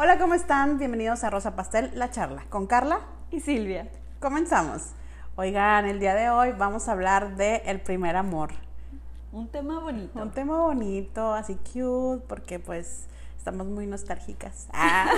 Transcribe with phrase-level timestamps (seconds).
[0.00, 0.78] Hola, ¿cómo están?
[0.78, 3.00] Bienvenidos a Rosa Pastel, la charla con Carla
[3.32, 3.90] y Silvia.
[4.20, 4.92] Comenzamos.
[5.34, 8.50] Oigan, el día de hoy vamos a hablar de el primer amor.
[9.32, 10.22] Un tema bonito.
[10.22, 14.68] Un tema bonito, así cute, porque pues estamos muy nostálgicas.
[14.72, 15.10] Ah,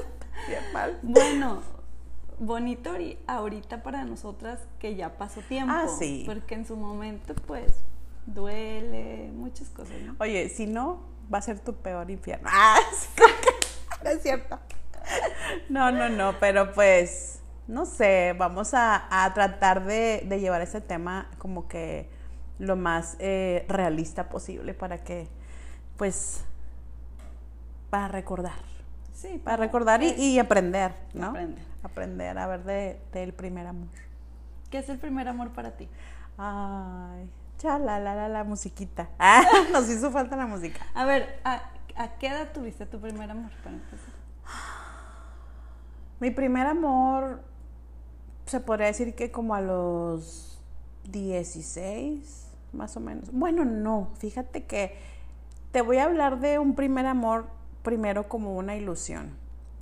[0.48, 0.98] bien mal.
[1.02, 1.62] Bueno,
[2.38, 2.92] bonito
[3.26, 5.72] ahorita para nosotras que ya pasó tiempo.
[5.74, 6.24] Ah, sí.
[6.26, 7.72] Porque en su momento, pues,
[8.26, 9.96] duele, muchas cosas.
[10.20, 11.00] Oye, si no,
[11.32, 12.50] va a ser tu peor infierno.
[12.52, 12.76] Ah,
[14.04, 14.58] no es cierto.
[15.68, 21.68] No, no, no, pero pues, no sé, vamos a, tratar de, llevar ese tema como
[21.68, 22.08] que
[22.58, 25.28] lo más eh, realista posible para que,
[25.96, 26.44] pues,
[27.90, 28.76] para recordar.
[29.14, 31.28] Sí, para recordar y, aprender, ¿no?
[31.28, 31.64] Aprender.
[31.82, 33.88] Aprender a ver del de, primer amor.
[34.70, 35.88] ¿Qué es el primer amor para ti?
[36.36, 39.08] Ay, ya la la la la musiquita.
[39.18, 40.86] Ah, nos hizo falta la música.
[40.94, 41.62] A ver, ¿a,
[42.18, 43.76] qué edad tuviste tu primer amor para
[46.20, 47.42] Mi primer amor
[48.46, 50.60] se podría decir que como a los
[51.10, 53.32] 16, más o menos.
[53.32, 54.96] Bueno, no, fíjate que
[55.72, 57.46] te voy a hablar de un primer amor
[57.82, 59.36] primero como una ilusión.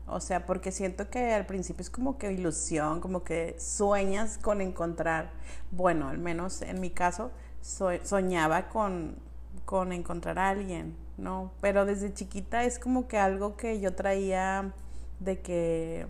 [0.06, 4.60] O sea, porque siento que al principio es como que ilusión, como que sueñas con
[4.60, 5.30] encontrar,
[5.70, 7.30] bueno, al menos en mi caso,
[7.62, 9.16] soñaba con,
[9.64, 11.52] con encontrar a alguien, ¿no?
[11.60, 14.72] Pero desde chiquita es como que algo que yo traía
[15.20, 16.06] de que,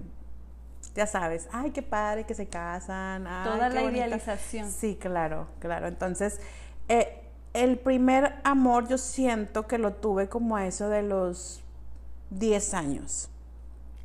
[0.94, 3.24] ya sabes, ay, qué padre que se casan.
[3.44, 4.70] Toda la idealización.
[4.70, 5.86] Sí, claro, claro.
[5.86, 6.40] Entonces,
[6.88, 7.20] eh,
[7.52, 11.62] el primer amor yo siento que lo tuve como a eso de los
[12.30, 13.30] 10 años.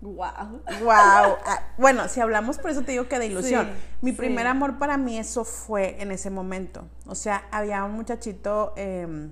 [0.02, 0.62] Wow.
[0.82, 1.38] Wow.
[1.46, 3.70] Ah, bueno, si hablamos, por eso te digo que de ilusión.
[4.02, 6.88] Mi primer amor para mí eso fue en ese momento.
[7.06, 9.32] O sea, había un muchachito, em,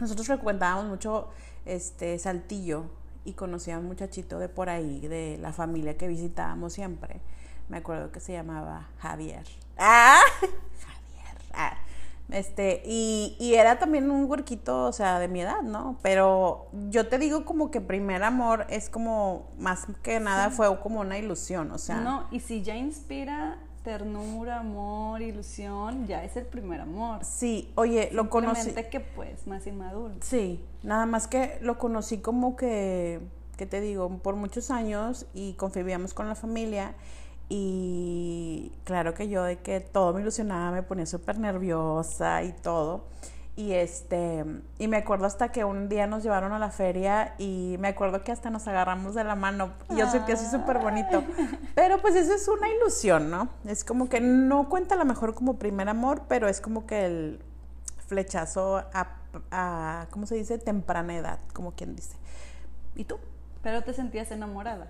[0.00, 1.28] nosotros frecuentábamos mucho
[1.64, 2.86] este Saltillo
[3.24, 7.20] y conocía a un muchachito de por ahí, de la familia que visitábamos siempre.
[7.68, 9.44] Me acuerdo que se llamaba Javier.
[9.78, 11.42] Ah, Javier.
[11.52, 11.76] Ah.
[12.30, 15.98] Este, y, y, era también un huerquito, o sea, de mi edad, ¿no?
[16.00, 21.00] Pero yo te digo como que primer amor es como, más que nada fue como
[21.00, 21.96] una ilusión, o sea.
[21.96, 27.24] No, y si ya inspira ternura, amor, ilusión, ya es el primer amor.
[27.24, 28.72] Sí, oye, lo conocí.
[28.72, 30.14] que pues, más inmaduro.
[30.20, 33.20] Sí, nada más que lo conocí como que,
[33.56, 34.08] ¿qué te digo?
[34.18, 36.94] Por muchos años y convivíamos con la familia
[37.48, 43.04] y claro que yo de que todo me ilusionaba, me ponía súper nerviosa y todo.
[43.60, 44.42] Y este,
[44.78, 48.24] y me acuerdo hasta que un día nos llevaron a la feria y me acuerdo
[48.24, 49.74] que hasta nos agarramos de la mano.
[49.90, 51.22] Y yo sentí así súper bonito.
[51.74, 53.50] Pero pues eso es una ilusión, ¿no?
[53.66, 57.04] Es como que no cuenta a lo mejor como primer amor, pero es como que
[57.04, 57.44] el
[58.06, 59.18] flechazo a,
[59.50, 60.56] a ¿cómo se dice?
[60.56, 62.16] Temprana edad, como quien dice.
[62.94, 63.18] ¿Y tú?
[63.62, 64.86] Pero te sentías enamorada.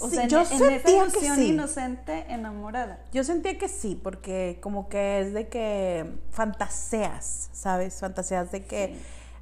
[0.00, 1.48] O sea, yo en, sentía que sí.
[1.48, 3.00] inocente, enamorada.
[3.12, 8.00] Yo sentía que sí, porque como que es de que fantaseas, ¿sabes?
[8.00, 8.98] Fantaseas de que,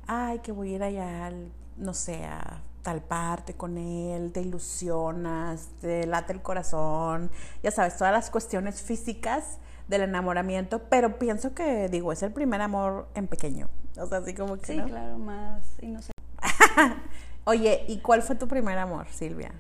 [0.07, 1.33] ay, que voy a ir allá,
[1.77, 7.31] no sé, a tal parte con él, te ilusionas, te late el corazón,
[7.63, 12.61] ya sabes, todas las cuestiones físicas del enamoramiento, pero pienso que, digo, es el primer
[12.61, 13.69] amor en pequeño.
[13.99, 14.67] O sea, así como que.
[14.67, 16.13] Sí, claro, más inocente.
[17.45, 19.53] Oye, ¿y cuál fue tu primer amor, Silvia?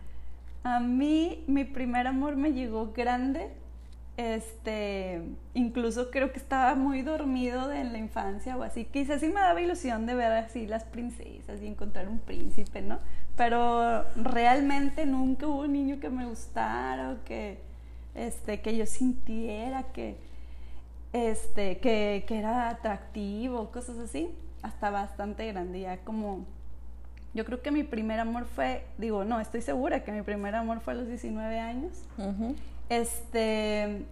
[0.62, 3.50] A mí, mi primer amor me llegó grande.
[4.16, 5.22] Este,
[5.54, 8.84] incluso creo que estaba muy dormido en la infancia o así.
[8.84, 12.98] Quizás sí me daba ilusión de ver así las princesas y encontrar un príncipe, ¿no?
[13.36, 17.62] Pero realmente nunca hubo un niño que me gustara o que,
[18.14, 20.18] este, que yo sintiera que,
[21.14, 24.28] este, que, que era atractivo, cosas así.
[24.60, 26.44] Hasta bastante grande, ya como
[27.32, 30.80] yo creo que mi primer amor fue, digo, no, estoy segura que mi primer amor
[30.80, 31.92] fue a los 19 años.
[32.88, 34.04] Este,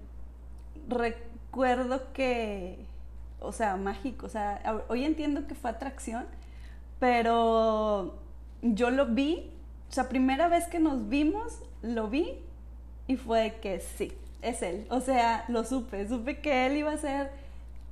[0.89, 2.79] recuerdo que,
[3.41, 6.27] o sea, mágico, o sea, hoy entiendo que fue atracción,
[7.01, 8.19] pero
[8.63, 9.51] yo lo vi,
[9.89, 12.39] o sea, primera vez que nos vimos, lo vi
[13.09, 14.13] y fue que sí,
[14.43, 14.87] es él.
[14.91, 17.31] O sea, lo supe, supe que él iba a ser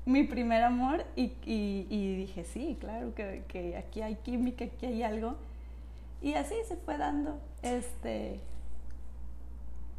[0.06, 1.26] mi primer amor y,
[2.16, 5.34] dije, sí, claro, que, aquí hay química, aquí hay algo.
[6.22, 8.40] Y así se fue dando, este,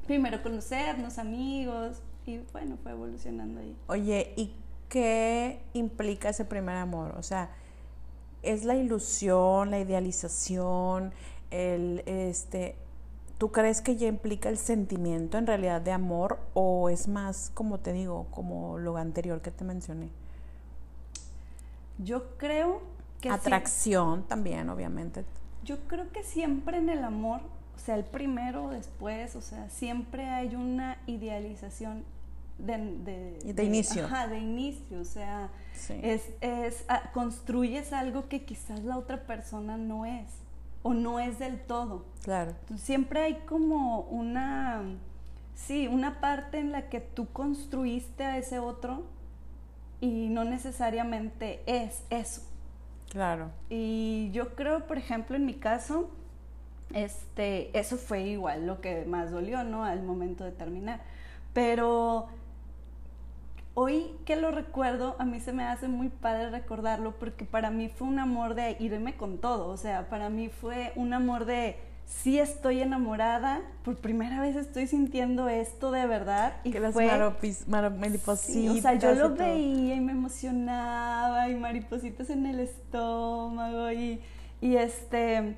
[0.07, 3.75] primero conocernos, amigos, y bueno, fue evolucionando ahí.
[3.87, 4.55] Oye, ¿y
[4.89, 7.13] qué implica ese primer amor?
[7.17, 7.49] O sea,
[8.43, 11.11] ¿es la ilusión, la idealización,
[11.51, 12.75] el, este,
[13.37, 17.79] ¿Tú crees que ya implica el sentimiento en realidad de amor o es más, como
[17.79, 20.09] te digo, como lo anterior que te mencioné?
[21.99, 22.81] Yo creo
[23.21, 23.29] que...
[23.29, 25.23] Atracción también, obviamente.
[25.63, 27.41] Yo creo que siempre en el amor
[27.75, 32.03] sea el primero o después, o sea, siempre hay una idealización
[32.57, 34.05] de, de, de inicio.
[34.05, 35.51] Ajá, de inicio, o sea,
[36.01, 40.27] es, es, ah, construyes algo que quizás la otra persona no es
[40.87, 42.05] o no es del todo.
[42.23, 42.55] Claro.
[42.77, 44.83] Siempre hay como una,
[45.53, 49.03] sí, una parte en la que tú construiste a ese otro
[49.99, 52.41] y no necesariamente es eso.
[53.09, 53.51] Claro.
[53.69, 56.09] Y yo creo, por ejemplo, en mi caso,
[56.93, 59.83] este, eso fue igual lo que más dolió, ¿no?
[59.83, 61.01] Al momento de terminar.
[61.51, 62.29] Pero
[63.79, 67.89] hoy que lo recuerdo, a mí se me hace muy padre recordarlo porque para mí
[67.89, 71.75] fue un amor de irme con todo, o sea, para mí fue un amor de
[72.03, 76.53] sí estoy enamorada, por primera vez estoy sintiendo esto de verdad.
[76.63, 76.95] Y que las
[77.95, 78.39] maripositas.
[78.39, 84.19] Sí, o sea, yo lo veía y me emocionaba y maripositas en el estómago y,
[84.59, 85.55] y este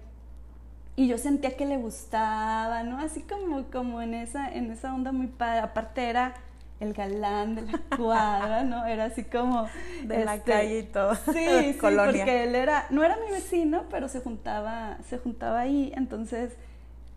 [0.98, 3.00] y yo sentía que le gustaba, ¿no?
[3.00, 5.60] Así como, como en esa, en esa onda muy padre.
[5.60, 6.36] Aparte era
[6.80, 8.86] el galán de la cuadra, ¿no?
[8.86, 9.68] Era así como...
[10.04, 11.16] De la este, calle y todo.
[11.16, 15.92] Sí, sí, porque él era, no era mi vecino, pero se juntaba, se juntaba ahí,
[15.96, 16.54] entonces,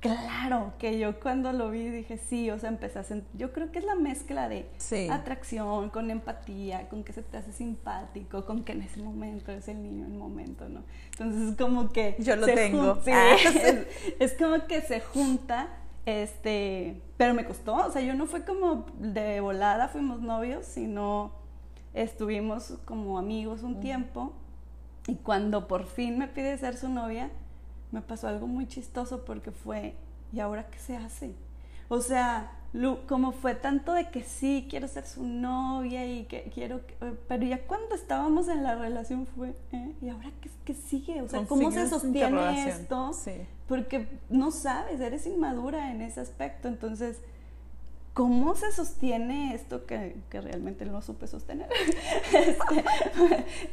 [0.01, 3.71] claro, que yo cuando lo vi dije, sí, o sea, empecé a sentir, yo creo
[3.71, 4.67] que es la mezcla de
[5.11, 9.69] atracción, con empatía, con que se te hace simpático, con que en ese momento es
[9.69, 10.83] el niño en el momento, ¿no?
[11.13, 12.17] Entonces, como que...
[12.19, 12.99] Yo lo tengo.
[13.07, 13.37] Ah.
[14.19, 15.69] es como que se junta
[16.07, 21.33] este, pero me costó, o sea, yo no fue como de volada, fuimos novios, sino
[21.95, 24.33] estuvimos como amigos un tiempo.
[25.07, 27.31] Y cuando por fin me pide ser su novia,
[27.91, 29.97] me pasó algo muy chistoso porque fue,
[30.33, 31.35] ¿y ahora qué se hace?
[31.89, 32.53] O sea,
[33.07, 37.45] como fue tanto de que sí, quiero ser su novia y que quiero, eh, pero
[37.45, 39.95] ya cuando estábamos en la relación fue, ¿eh?
[40.01, 40.31] ¿y ahora
[40.65, 41.21] qué, sigue?
[41.21, 43.11] O sea, ¿cómo se sostiene esto?
[43.69, 47.21] Porque no sabes, eres inmadura en ese aspecto, entonces,
[48.15, 51.69] ¿cómo se sostiene esto que, realmente no supe sostener?
[52.33, 52.85] Este,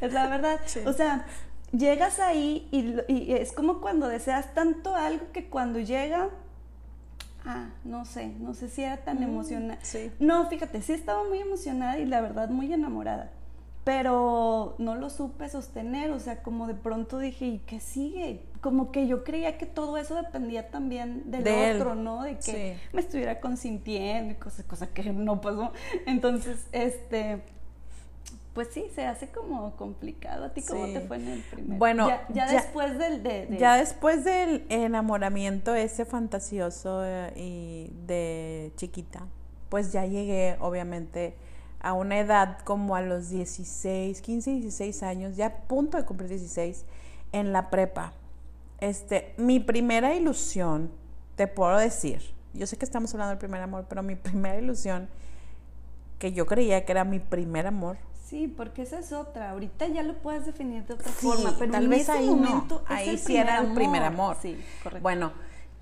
[0.02, 0.60] es la verdad.
[0.86, 1.24] O sea,
[1.72, 6.28] llegas ahí y, y es como cuando deseas tanto algo que cuando llega
[7.44, 9.78] ah, no sé, no sé si era tan mm, emocionada.
[10.18, 13.30] No, fíjate, sí estaba muy emocionada y la verdad muy enamorada,
[13.84, 18.42] pero no lo supe sostener, o sea, como de pronto dije, ¿y qué sigue?
[18.60, 22.22] Como que yo creía que todo eso dependía también del otro, ¿no?
[22.22, 25.72] De que me estuviera consintiendo y cosas, cosa que no pasó.
[26.06, 27.42] Entonces, este
[28.54, 30.46] pues sí, se hace como complicado.
[30.46, 31.78] ¿A ti cómo te fue en el primer?
[31.78, 33.22] Bueno, ya, después del...
[33.22, 39.26] De, Ya después del enamoramiento ese fantasioso eh, y de chiquita,
[39.68, 41.36] pues ya llegué obviamente
[41.80, 46.28] a una edad como a los 16, 15, 16 años, ya a punto de cumplir
[46.28, 46.84] 16,
[47.32, 48.12] en la prepa.
[48.80, 50.90] Este, mi primera ilusión,
[51.36, 55.08] te puedo decir, yo sé que estamos hablando del primer amor, pero mi primera ilusión,
[56.18, 57.96] que yo creía que era mi primer amor,
[58.30, 59.50] Sí, porque esa es otra.
[59.50, 63.36] Ahorita ya lo puedes definir de otra forma, pero tal vez ahí momento ahí sí
[63.36, 64.36] era el primer amor.
[64.40, 65.02] Sí, correcto.
[65.02, 65.32] Bueno,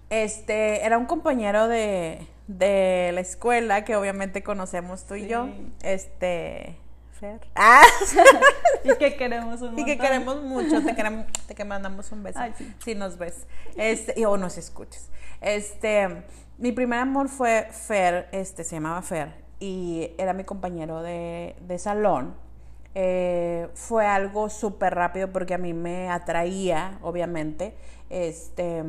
[0.08, 5.50] este era un compañero de, de la escuela que obviamente conocemos tú y yo.
[5.82, 6.78] Este
[7.20, 7.38] Fer.
[7.54, 7.82] Ah.
[8.82, 12.40] y que queremos un Y que queremos mucho, te queremos, te que mandamos un beso.
[12.82, 13.46] Si nos ves.
[13.76, 15.10] Este, o nos escuches.
[15.42, 16.22] Este,
[16.56, 22.34] mi primer amor fue Fer, este se llamaba Fer y era mi compañero de, salón.
[22.94, 27.74] Eh, fue algo súper rápido porque a mí me atraía, obviamente.
[28.10, 28.82] Este,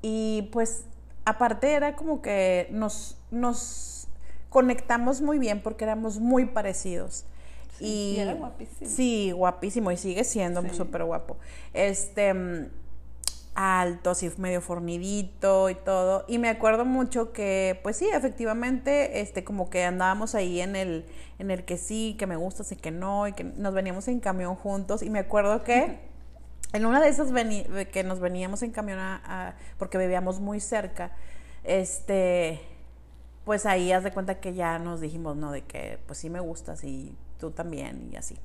[0.00, 0.84] y pues
[1.24, 4.08] aparte era como que nos, nos
[4.48, 7.24] conectamos muy bien porque éramos muy parecidos.
[7.80, 8.90] y, era guapísimo.
[8.90, 11.36] Sí, guapísimo y sigue siendo súper guapo.
[11.72, 12.70] Este,
[13.54, 16.24] alto, así medio fornidito y todo.
[16.28, 21.06] Y me acuerdo mucho que, pues sí, efectivamente, este, como que andábamos ahí en el,
[21.38, 24.20] en el que sí, que me gusta, sí que no, y que nos veníamos en
[24.20, 25.02] camión juntos.
[25.02, 25.98] Y me acuerdo que
[26.72, 27.30] en una de esas
[27.92, 31.12] que nos veníamos en camión a, porque vivíamos muy cerca,
[31.64, 32.60] este,
[33.44, 35.52] pues ahí haz de cuenta que ya nos dijimos, ¿no?
[35.52, 38.38] De que pues sí me gustas y tú también y así.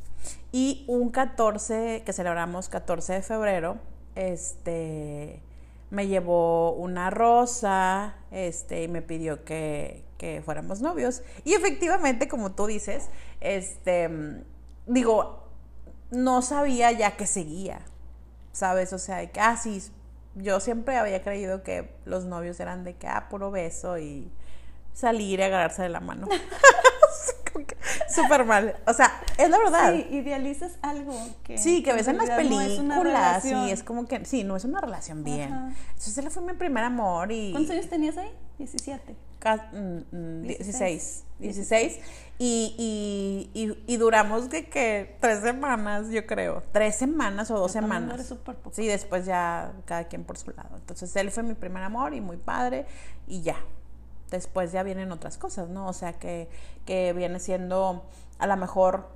[0.51, 3.77] Y un 14, que celebramos 14 de febrero,
[4.17, 5.41] este,
[5.89, 11.21] me llevó una rosa, este, y me pidió que, que fuéramos novios.
[11.45, 13.09] Y efectivamente, como tú dices,
[13.39, 14.09] este,
[14.87, 15.47] digo,
[16.09, 17.81] no sabía ya que seguía,
[18.51, 18.91] ¿sabes?
[18.93, 19.59] O sea, que, ah,
[20.35, 24.31] yo siempre había creído que los novios eran de que, ah, puro beso y
[24.93, 26.27] salir y agarrarse de la mano.
[28.09, 28.75] Súper mal.
[28.85, 29.93] O sea, es la verdad.
[29.93, 31.13] Sí, idealizas algo
[31.43, 31.57] que.
[31.57, 34.55] Sí, que ves en las realidad no es películas y es como que, sí, no
[34.55, 35.51] es una relación bien.
[35.53, 35.71] Ajá.
[35.89, 37.51] Entonces él fue mi primer amor y...
[37.51, 38.31] ¿Cuántos años tenías ahí?
[38.57, 39.15] 17.
[39.39, 41.97] ca- mm, mm, 16, 16.
[41.97, 41.99] 16
[42.39, 47.73] y, y, y, y duramos de que tres semanas, yo creo, tres semanas o dos
[47.73, 48.33] Yo semanas.
[48.43, 48.71] poco.
[48.73, 50.75] Sí, después ya cada quien por su lado.
[50.77, 52.85] Entonces él fue mi primer amor y muy padre
[53.27, 53.57] y ya.
[54.31, 55.87] Después ya vienen otras cosas, ¿no?
[55.87, 56.49] O sea que,
[56.85, 58.03] que viene siendo
[58.39, 59.07] a lo mejor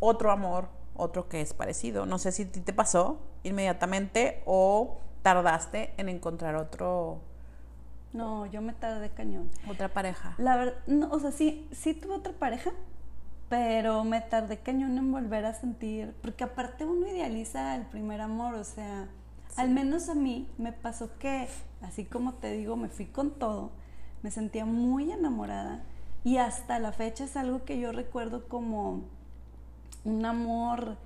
[0.00, 2.06] otro amor, otro que es parecido.
[2.06, 7.20] No sé si a ti te pasó inmediatamente o tardaste en encontrar otro,
[8.12, 9.50] No, yo me tardé cañón.
[9.68, 10.34] otra pareja.
[10.38, 12.70] La verdad, no, o sea, sí, sí tuve otra pareja,
[13.48, 18.54] pero me tardé cañón en volver a sentir, porque aparte uno idealiza el primer amor,
[18.54, 19.08] o sea,
[19.56, 21.48] al menos a mí me pasó que,
[21.82, 23.72] así como te digo, me fui con todo,
[24.24, 25.82] me sentía muy enamorada
[26.24, 29.02] y hasta la fecha es algo que yo recuerdo como
[30.04, 30.96] un amor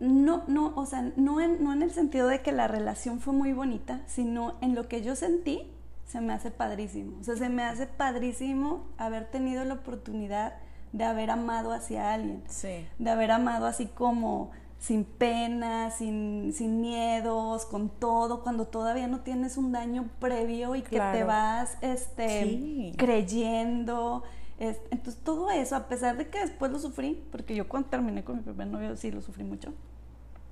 [0.00, 3.32] no, no, o sea, no en, no en el sentido de que la relación fue
[3.32, 5.72] muy bonita, sino en lo que yo sentí,
[6.04, 7.18] se me hace padrísimo.
[7.20, 10.54] O sea, se me hace padrísimo haber tenido la oportunidad
[10.92, 12.86] de haber amado hacia alguien, Sí.
[12.98, 14.50] de haber amado así como
[14.84, 20.82] sin pena, sin, sin miedos, con todo, cuando todavía no tienes un daño previo y
[20.82, 22.92] que te vas este, Sí.
[22.98, 24.24] creyendo.
[24.58, 28.24] Es- entonces todo eso, a pesar de que después lo sufrí, porque yo cuando terminé
[28.24, 29.72] con mi primer novio sí lo sufrí mucho.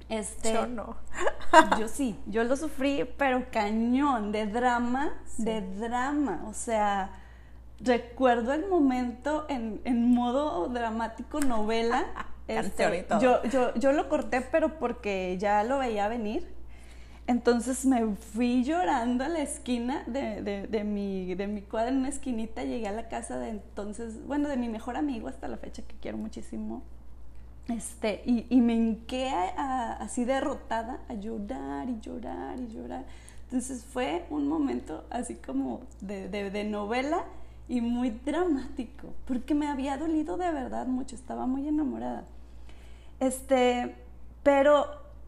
[0.08, 0.96] Este, Yo no.
[1.78, 6.42] yo sí, yo lo sufrí, pero cañón, de drama, de drama.
[6.48, 7.10] O sea,
[7.80, 12.06] recuerdo el momento en, en modo dramático novela.
[12.48, 13.20] Este, y todo.
[13.20, 16.46] yo, yo, yo lo corté, pero porque ya lo veía venir.
[17.28, 21.98] Entonces me fui llorando a la esquina de, de, de mi, de mi cuadra, en
[21.98, 25.56] una esquinita, llegué a la casa de entonces, bueno, de mi mejor amigo hasta la
[25.56, 26.82] fecha que quiero muchísimo.
[27.68, 33.04] Este, y, y me hinqué a- a- así derrotada a llorar y llorar y llorar.
[33.44, 37.24] Entonces fue un momento así como de- de novela
[37.72, 42.24] y muy dramático, porque me había dolido de verdad mucho, estaba muy enamorada.
[43.18, 43.94] Este,
[44.42, 44.86] pero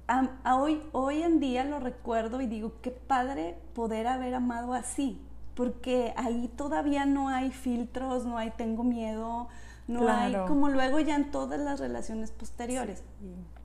[0.08, 4.74] a, a hoy, hoy en día lo recuerdo y digo, qué padre poder haber amado
[4.74, 5.18] así,
[5.54, 9.48] porque ahí todavía no hay filtros, no hay tengo miedo,
[9.88, 10.46] no hay Claro.
[10.46, 13.02] como luego ya en todas las relaciones posteriores.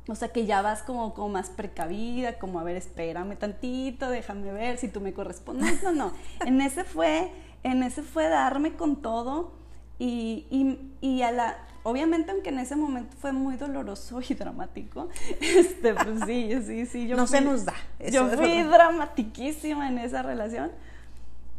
[0.08, 4.54] O sea que ya vas como, como más precavida, como a ver, espérame tantito, déjame
[4.54, 5.84] ver si tú me correspondes.
[5.84, 6.14] No, no.
[6.46, 7.30] En ese fue,
[7.64, 9.52] en ese fue darme con todo
[9.98, 15.10] y, y, y a la, obviamente aunque en ese momento fue muy doloroso y dramático,
[15.42, 17.08] este, pues sí, sí, sí.
[17.08, 17.74] Yo No se fui- nos da,
[18.12, 20.72] Yo fui dramatiquísima en esa relación.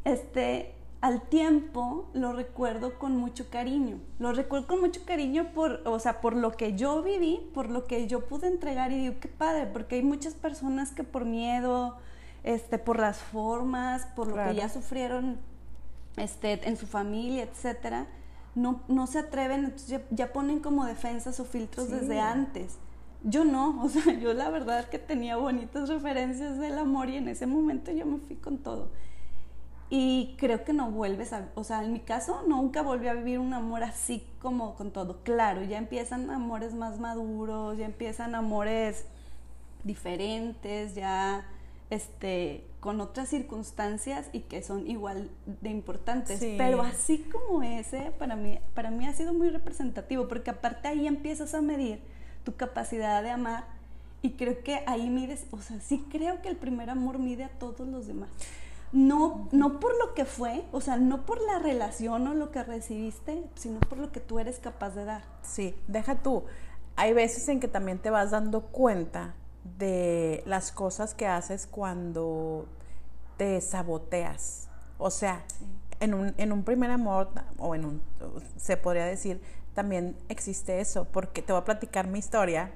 [0.05, 3.99] Este, al tiempo lo recuerdo con mucho cariño.
[4.19, 7.87] Lo recuerdo con mucho cariño por, o sea, por lo que yo viví, por lo
[7.87, 11.97] que yo pude entregar y digo, qué padre, porque hay muchas personas que por miedo,
[12.45, 14.51] este, por las formas, por lo Claro.
[14.51, 15.39] que ya sufrieron
[16.17, 18.07] este, en su familia, etcétera,
[18.55, 21.95] no, no se atreven, entonces ya, ya ponen como defensas o filtros Sí.
[21.95, 22.79] desde antes.
[23.23, 27.29] Yo no, o sea, yo la verdad que tenía bonitas referencias del amor y en
[27.29, 28.89] ese momento yo me fui con todo.
[29.93, 33.41] Y creo que no vuelves a, o sea, en mi caso nunca volví a vivir
[33.41, 35.23] un amor así como con todo.
[35.25, 39.05] Claro, ya empiezan amores más maduros, ya empiezan amores
[39.83, 41.45] diferentes, ya
[41.91, 46.41] este con otras circunstancias y que son igual de importantes.
[46.41, 46.55] Sí.
[46.59, 51.07] Pero así como ese, para mí, para mí ha sido muy representativo, porque aparte ahí
[51.07, 52.01] empiezas a medir
[52.45, 53.65] tu capacidad de amar
[54.23, 57.51] y creo que ahí mides, o sea, sí creo que el primer amor mide a
[57.51, 58.31] todos los demás.
[58.93, 62.63] No, no por lo que fue, o sea, no por la relación o lo que
[62.65, 65.23] recibiste, sino por lo que tú eres capaz de dar.
[65.43, 66.45] Sí, deja tú.
[66.97, 69.35] Hay veces en que también te vas dando cuenta
[69.65, 72.67] de las cosas que haces cuando
[73.37, 74.69] te saboteas.
[74.99, 75.43] O sea,
[76.01, 78.03] en, un, en un primer amor, o en un,
[78.57, 79.41] se podría decir,
[79.75, 82.71] también existe eso, porque te voy a platicar mi historia.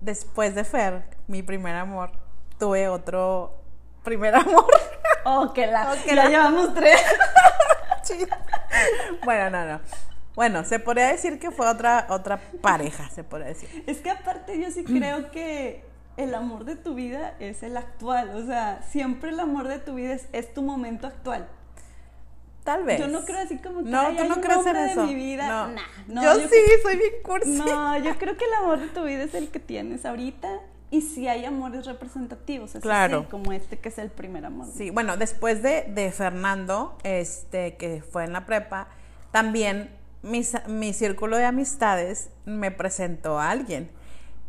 [0.00, 2.10] Después de Fer, mi primer amor,
[2.58, 3.54] tuve otro
[4.02, 4.66] primer amor.
[5.24, 7.00] Oh, que la, Oh, que la- llevamos tres.
[9.24, 9.80] Bueno, no, no.
[10.34, 13.84] Bueno, se podría decir que fue otra, otra pareja, se podría decir.
[13.86, 15.84] Es que aparte yo sí creo que
[16.16, 19.94] el amor de tu vida es el actual, o sea, siempre el amor de tu
[19.94, 21.48] vida es, es tu momento actual.
[22.62, 22.98] Tal vez.
[22.98, 25.00] Yo no creo así como que No, "Ay, tú no crees en eso.
[25.02, 25.46] de mi vida.
[25.48, 25.68] No.
[25.74, 27.50] Nah, no, yo, yo sí, soy bien cursi.
[27.50, 30.48] No, yo creo que el amor de tu vida es el que tienes ahorita
[30.90, 33.22] y si hay amores representativos, eso Claro.
[33.22, 34.66] sí, como este que es el primer amor.
[34.74, 38.88] Sí, bueno, después de, de Fernando, este, que fue en la prepa,
[39.30, 39.90] también
[40.22, 43.90] mi círculo de amistades me presentó a alguien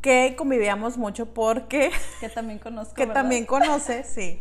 [0.06, 1.90] que convivíamos mucho porque...
[2.20, 2.94] Que también conozco.
[2.94, 4.40] Que también conoce, sí.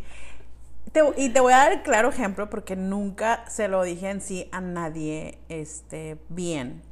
[1.16, 4.46] y te voy a dar el claro ejemplo porque nunca se lo dije en sí
[4.52, 6.82] a nadie este, bien.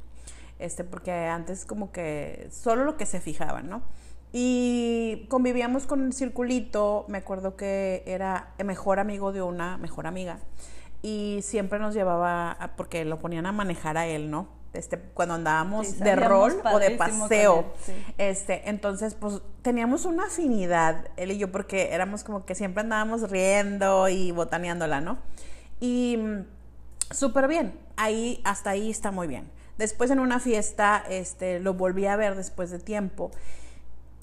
[0.57, 3.83] Este, porque antes como que solo lo que se fijaban, ¿no?
[4.31, 10.07] Y convivíamos con el circulito, me acuerdo que era el mejor amigo de una mejor
[10.07, 10.39] amiga
[11.03, 14.47] y siempre nos llevaba, porque lo ponían a manejar a él, ¿no?
[14.73, 17.65] Este, cuando andábamos de rol o de paseo.
[18.17, 23.29] Este, entonces, pues teníamos una afinidad, él y yo, porque éramos como que siempre andábamos
[23.29, 25.19] riendo y botaneándola, ¿no?
[25.79, 26.45] Y mm,
[27.11, 29.51] súper bien, ahí, hasta ahí está muy bien.
[29.77, 33.29] Después en una fiesta, este, lo volví a ver después de tiempo.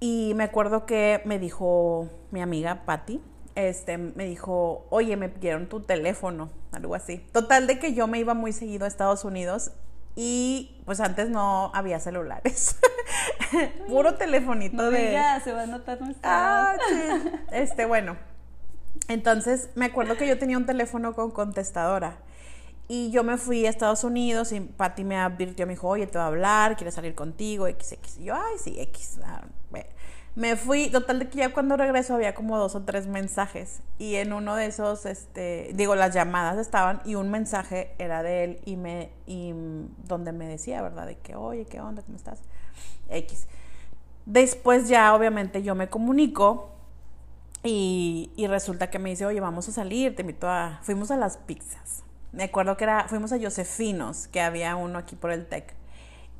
[0.01, 3.21] Y me acuerdo que me dijo mi amiga Patti,
[3.55, 7.19] este, me dijo, oye, me pidieron tu teléfono, algo así.
[7.33, 9.73] Total de que yo me iba muy seguido a Estados Unidos
[10.23, 12.77] y pues antes no había celulares.
[13.89, 15.13] Puro telefonito de...
[15.13, 16.73] Ya, se va a notar nuestra...
[16.73, 17.31] Ah, sí.
[17.53, 18.19] Este, bueno.
[19.09, 22.19] Entonces me acuerdo que yo tenía un teléfono con contestadora.
[22.87, 26.19] Y yo me fui a Estados Unidos y Patti me advirtió, me dijo, oye, te
[26.19, 28.19] voy a hablar, quiere salir contigo, XX.
[28.19, 29.21] Y yo, ay, sí, X.
[30.37, 34.15] Me fui, total de que ya cuando regreso había como dos o tres mensajes y
[34.15, 38.61] en uno de esos, este, digo, las llamadas estaban y un mensaje era de él
[38.65, 39.53] y me, y
[40.07, 41.07] donde me decía, ¿verdad?
[41.07, 42.03] De que, oye, ¿qué onda?
[42.03, 42.41] ¿Cómo estás?
[43.09, 43.49] X.
[44.25, 46.71] Después ya obviamente yo me comunico
[47.65, 51.17] y, y resulta que me dice, oye, vamos a salir, te invito a, fuimos a
[51.17, 52.05] las pizzas.
[52.33, 55.75] Me acuerdo que era, fuimos a Josefinos, que había uno aquí por el TEC.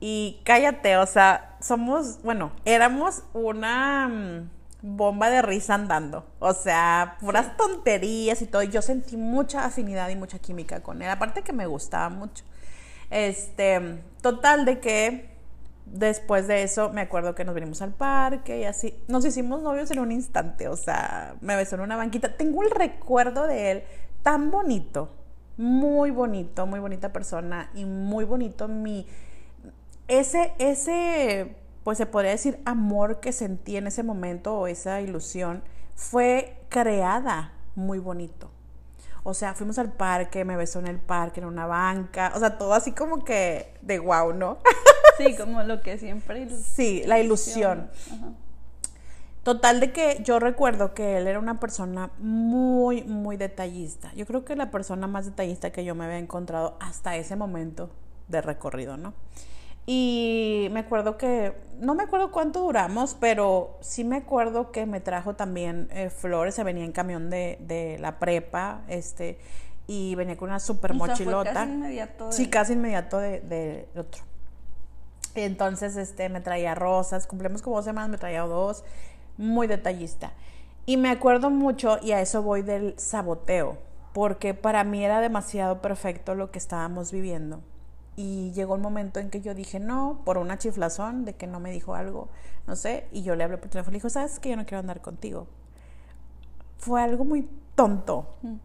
[0.01, 4.51] Y cállate, o sea, somos, bueno, éramos una mm,
[4.83, 6.27] bomba de risa andando.
[6.39, 8.63] O sea, puras tonterías y todo.
[8.63, 11.11] Y yo sentí mucha afinidad y mucha química con él.
[11.11, 12.45] Aparte que me gustaba mucho.
[13.11, 15.31] Este, total de que
[15.85, 18.95] después de eso me acuerdo que nos venimos al parque y así.
[19.07, 20.69] Nos hicimos novios en un instante.
[20.69, 22.37] O sea, me besó en una banquita.
[22.37, 23.83] Tengo el recuerdo de él
[24.23, 25.11] tan bonito.
[25.59, 29.07] Muy bonito, muy bonita persona y muy bonito mi
[30.11, 35.63] ese, ese, pues se podría decir, amor que sentí en ese momento o esa ilusión
[35.95, 38.51] fue creada muy bonito.
[39.23, 42.59] O sea, fuimos al parque, me besó en el parque, en una banca, o sea,
[42.59, 44.59] todo así como que de guau, ¿no?
[45.19, 46.49] Sí, como lo que siempre.
[46.49, 47.91] Sí, la ilusión.
[49.43, 54.15] Total de que yo recuerdo que él era una persona muy, muy detallista.
[54.15, 57.91] Yo creo que la persona más detallista que yo me había encontrado hasta ese momento
[58.29, 59.13] de recorrido, ¿no?
[59.87, 65.01] Y me acuerdo que, no me acuerdo cuánto duramos, pero sí me acuerdo que me
[65.01, 69.39] trajo también eh, flores, se venía en camión de, de, la prepa, este,
[69.87, 71.53] y venía con una super mochilota.
[71.53, 72.33] casi inmediato.
[72.33, 74.23] Sí, casi inmediato de, de, otro.
[75.35, 78.85] Entonces, este, me traía rosas, cumplimos como dos semanas, me traía dos,
[79.39, 80.33] muy detallista.
[80.87, 83.79] Y me acuerdo mucho, y a eso voy del saboteo,
[84.13, 87.63] porque para mí era demasiado perfecto lo que estábamos viviendo
[88.21, 91.59] y llegó un momento en que yo dije no, por una chiflazón de que no
[91.59, 92.29] me dijo algo,
[92.67, 94.81] no sé, y yo le hablé por teléfono y dijo, ¿sabes que yo no quiero
[94.81, 95.47] andar contigo?
[96.77, 98.57] Fue algo muy tonto, mm.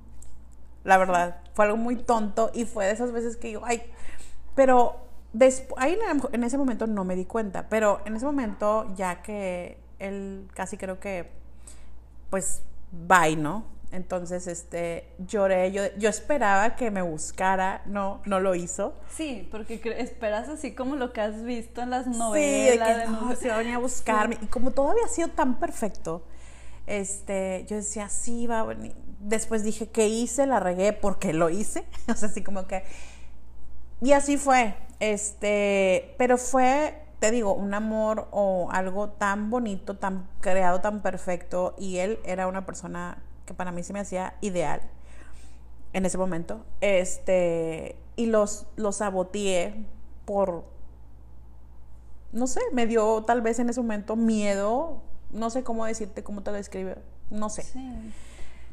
[0.83, 3.81] la verdad, fue algo muy tonto y fue de esas veces que yo, ay,
[4.55, 4.97] pero
[5.31, 5.97] después, ahí
[6.33, 10.75] en ese momento no me di cuenta, pero en ese momento ya que él casi
[10.75, 11.31] creo que,
[12.29, 13.63] pues, bye, ¿no?
[13.95, 18.93] Entonces, este, lloré, yo, yo esperaba que me buscara, no, no lo hizo.
[19.09, 22.89] Sí, porque esperas así como lo que has visto en las novelas.
[23.07, 24.37] Sí, de que se venía a buscarme.
[24.41, 26.25] Y como todo había sido tan perfecto,
[26.87, 28.93] este, yo decía, sí, va a venir.
[29.21, 30.45] Después dije, ¿qué hice?
[30.45, 31.85] La regué porque lo hice.
[32.09, 32.83] o sea, así como que...
[34.01, 40.27] Y así fue, este, pero fue, te digo, un amor o algo tan bonito, tan
[40.41, 41.75] creado, tan perfecto.
[41.77, 44.81] Y él era una persona que para mí se me hacía ideal
[45.93, 46.65] en ese momento.
[46.81, 49.85] Este, y los, los saboteé
[50.25, 50.65] por,
[52.31, 56.43] no sé, me dio tal vez en ese momento miedo, no sé cómo decirte, cómo
[56.43, 56.97] te lo describe,
[57.29, 57.63] no sé.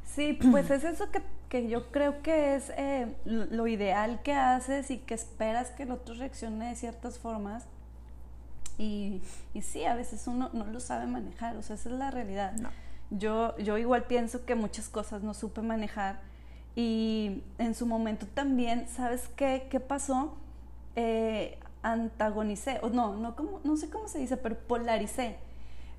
[0.05, 0.39] Sí.
[0.51, 4.99] pues es eso que, que, yo creo que es eh, lo ideal que haces y
[4.99, 7.65] que esperas que el otro reaccione de ciertas formas.
[8.79, 9.23] Y,
[9.55, 12.53] y sí, a veces uno no lo sabe manejar, o sea, esa es la realidad.
[12.55, 12.71] No.
[13.19, 16.21] Yo, yo igual pienso que muchas cosas no supe manejar
[16.75, 20.35] y en su momento también, ¿sabes qué, qué pasó?
[20.97, 25.37] Eh, antagonicé, o no, no, como, no sé cómo se dice, pero polaricé.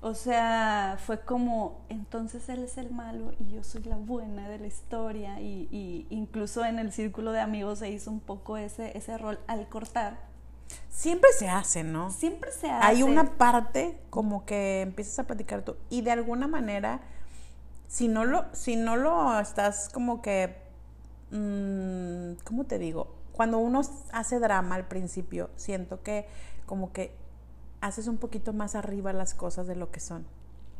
[0.00, 4.58] O sea, fue como, entonces él es el malo y yo soy la buena de
[4.58, 5.40] la historia.
[5.40, 9.38] Y, y incluso en el círculo de amigos se hizo un poco ese, ese rol
[9.46, 10.18] al cortar,
[10.88, 12.10] Siempre se hace, ¿no?
[12.10, 12.86] Siempre se hace.
[12.86, 17.00] Hay una parte como que empiezas a platicar tú y de alguna manera,
[17.88, 20.56] si no lo, si no lo estás como que,
[21.30, 23.14] mm, ¿cómo te digo?
[23.32, 26.26] Cuando uno hace drama al principio, siento que
[26.64, 27.12] como que
[27.80, 30.24] haces un poquito más arriba las cosas de lo que son,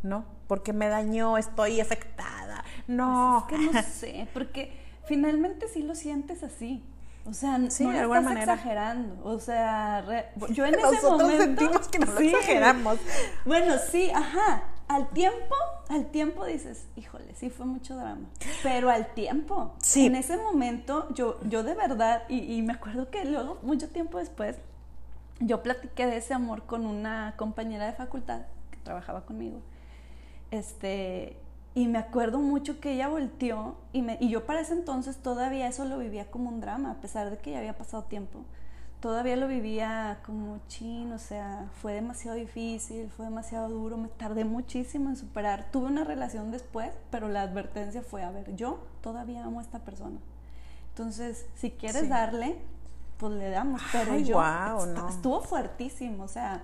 [0.03, 0.25] ¿no?
[0.47, 2.65] Porque me dañó, estoy afectada.
[2.87, 3.45] No.
[3.49, 4.73] Pues es que no sé, porque
[5.07, 6.83] finalmente sí lo sientes así.
[7.27, 8.53] O sea, Sí, no de alguna estás manera.
[8.55, 9.25] exagerando.
[9.25, 12.27] O sea, re- yo en ese Nosotros momento sentimos que no lo Sí.
[12.29, 12.99] exageramos.
[13.45, 14.65] Bueno, sí, ajá.
[14.89, 15.55] Al tiempo,
[15.89, 18.29] al tiempo dices, híjole, sí fue mucho drama.
[18.63, 20.05] Pero al tiempo, Sí.
[20.07, 24.19] en ese momento, yo, yo de verdad, y, y me acuerdo que luego, mucho tiempo
[24.19, 24.57] después,
[25.41, 29.63] yo platiqué de ese amor con una compañera de facultad que trabajaba conmigo.
[30.51, 31.39] Este,
[31.75, 35.67] y me acuerdo mucho que ella volteó y, me, y yo para ese entonces todavía
[35.67, 38.41] eso lo vivía como un drama, a pesar de que ya había pasado tiempo.
[39.01, 44.45] Todavía lo vivía como chin, o sea, fue demasiado difícil, fue demasiado duro, me tardé
[44.47, 45.71] muchísimo en superar.
[45.71, 49.81] Tuve una relación después, pero la advertencia fue, a ver, yo todavía amo a esta
[49.81, 50.19] persona.
[50.91, 52.09] Entonces, si quieres Sí.
[52.09, 52.57] darle,
[53.19, 53.83] pues le damos.
[53.93, 55.09] Pero Ay, yo est- no.
[55.09, 56.63] estuvo fuertísimo, o sea,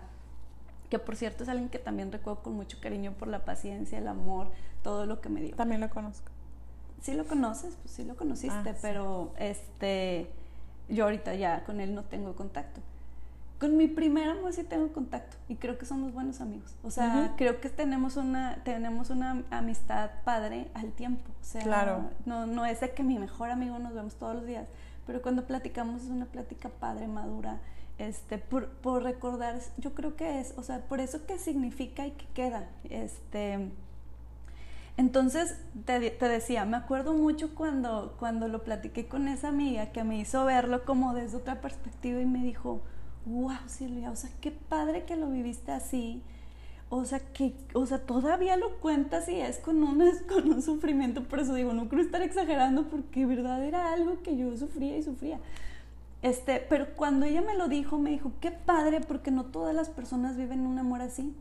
[0.91, 4.09] que por cierto es alguien que también recuerdo con mucho cariño por la paciencia, el
[4.09, 4.49] amor,
[4.83, 5.57] todo lo que me dio.
[5.57, 6.31] También lo conozco.
[7.01, 8.79] Sí lo conoces, pues sí lo conociste, Ah, sí.
[8.83, 10.31] pero este,
[10.89, 12.81] yo ahorita ya con él no tengo contacto.
[13.59, 16.75] Con mi primer amor sí tengo contacto y creo que somos buenos amigos.
[16.83, 17.37] O sea, Ujú.
[17.37, 21.31] creo que tenemos una, tenemos una amistad padre al tiempo.
[21.41, 22.11] O sea, Claro.
[22.27, 24.67] no, no es de que mi mejor amigo nos vemos todos los días,
[25.07, 27.61] pero cuando platicamos es una plática padre, madura,
[28.01, 32.13] este, por, por recordar, yo creo que es, o sea, por eso que significa y
[32.13, 32.71] que queda.
[32.89, 33.71] Este,
[34.97, 40.03] entonces, te, te decía, me acuerdo mucho cuando, cuando lo platiqué con esa amiga que
[40.03, 42.81] me hizo verlo como desde otra perspectiva y me dijo,
[43.27, 46.23] wow, Silvia, o sea, qué padre que lo viviste así.
[46.89, 50.63] O sea, que, o sea, todavía lo cuentas y es con un, es con un
[50.63, 54.97] sufrimiento, por eso digo, no creo estar exagerando porque verdad era algo que yo sufría
[54.97, 55.39] y sufría.
[56.23, 59.89] Este, pero cuando ella me lo dijo, me dijo, qué padre, porque no todas las
[59.89, 61.35] personas viven un amor así.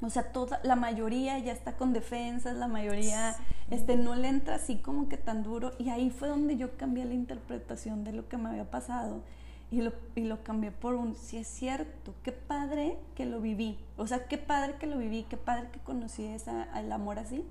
[0.00, 3.34] O sea, toda, la mayoría ya está con defensas, la mayoría
[3.70, 5.72] este, no le entra así como que tan duro.
[5.78, 9.22] Y ahí fue donde yo cambié la interpretación de lo que me había pasado.
[9.70, 13.78] Y lo, y lo cambié por un, sí es cierto, qué padre que lo viví.
[13.98, 17.44] O sea, qué padre que lo viví, qué padre que conocí esa, el amor así.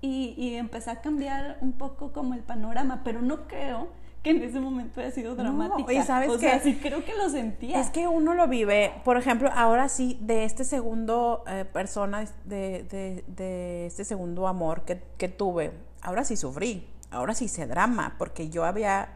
[0.00, 3.88] Y, y empecé a cambiar un poco como el panorama, pero no creo
[4.22, 5.92] que en ese momento haya sido No, dramática.
[5.92, 6.64] y ¿sabes o sea, qué?
[6.72, 7.80] sí creo que lo sentía.
[7.80, 12.84] Es que uno lo vive, por ejemplo, ahora sí, de este segundo eh, persona, de,
[12.84, 18.16] de- de este segundo amor que, que tuve, ahora sí sufrí, ahora sí hice drama,
[18.18, 19.08] porque yo había,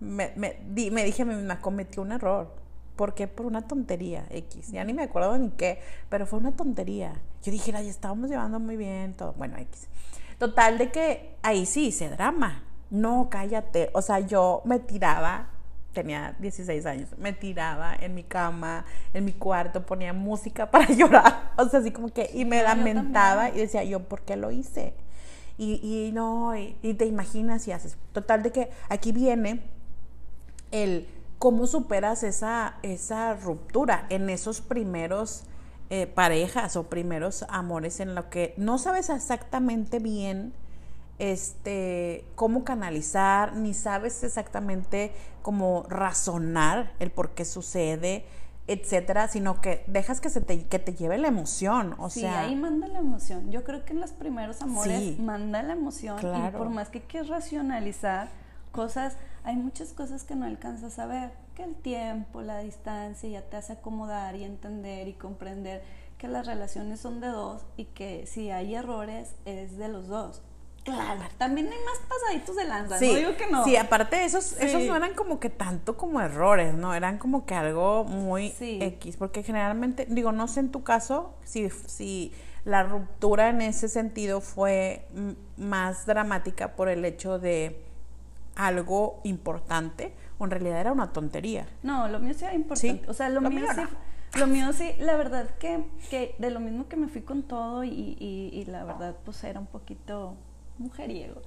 [0.00, 2.54] me, me, di- me dije a mí misma, cometí un error.
[2.96, 3.28] ¿Por qué?
[3.28, 4.72] Por una tontería X.
[4.72, 7.12] Ya ni me acuerdo ni qué, pero fue una tontería.
[7.42, 9.34] Yo dije, ay, estábamos llevando muy bien, todo.
[9.34, 9.86] Bueno, X.
[10.38, 12.62] Total de que ahí sí hice drama.
[12.90, 13.90] No, cállate.
[13.92, 15.48] O sea, yo me tiraba,
[15.92, 21.52] tenía 16 años, me tiraba en mi cama, en mi cuarto, ponía música para llorar.
[21.56, 24.94] O sea, así como que, y me lamentaba y decía, yo, ¿por qué lo hice?
[25.58, 27.96] Y, y no, y, y te imaginas y haces.
[28.12, 29.62] Total de que aquí viene
[30.70, 35.44] el cómo superas esa, esa ruptura en esos primeros
[35.90, 40.52] eh, parejas o primeros amores en lo que no sabes exactamente bien
[41.18, 48.26] este cómo canalizar ni sabes exactamente cómo razonar el por qué sucede
[48.66, 52.40] etcétera sino que dejas que se te que te lleve la emoción o sí, sea
[52.40, 53.50] ahí manda la emoción.
[53.50, 55.16] Yo creo que en los primeros amores Sí.
[55.20, 58.28] manda la emoción y por más que quieras racionalizar
[58.72, 63.40] cosas, hay muchas cosas que no alcanzas a ver, que el tiempo, la distancia ya
[63.42, 65.82] te hace acomodar y entender y comprender
[66.18, 70.42] que las relaciones son de dos y que si hay errores es de los dos.
[70.86, 73.64] Claro, también hay más pasaditos de lanza, Sí, no digo que no.
[73.64, 76.94] sí, aparte esos, esos no eran como que tanto como errores, ¿no?
[76.94, 78.78] Eran como que algo muy Sí.
[78.80, 82.32] X, porque generalmente, digo, no sé en tu caso si, si
[82.64, 85.06] la ruptura en ese sentido fue
[85.56, 87.84] más dramática por el hecho de
[88.54, 91.66] algo importante o en realidad era una tontería.
[91.82, 93.02] No, lo mío sí era importante.
[93.04, 96.34] Sí, O sea, lo, lo mío, mío sí, lo mío sí, la verdad que, que
[96.38, 99.60] de lo mismo que me fui con todo y, y- y la verdad pues era
[99.60, 100.36] un poquito
[100.78, 101.40] mujeriego.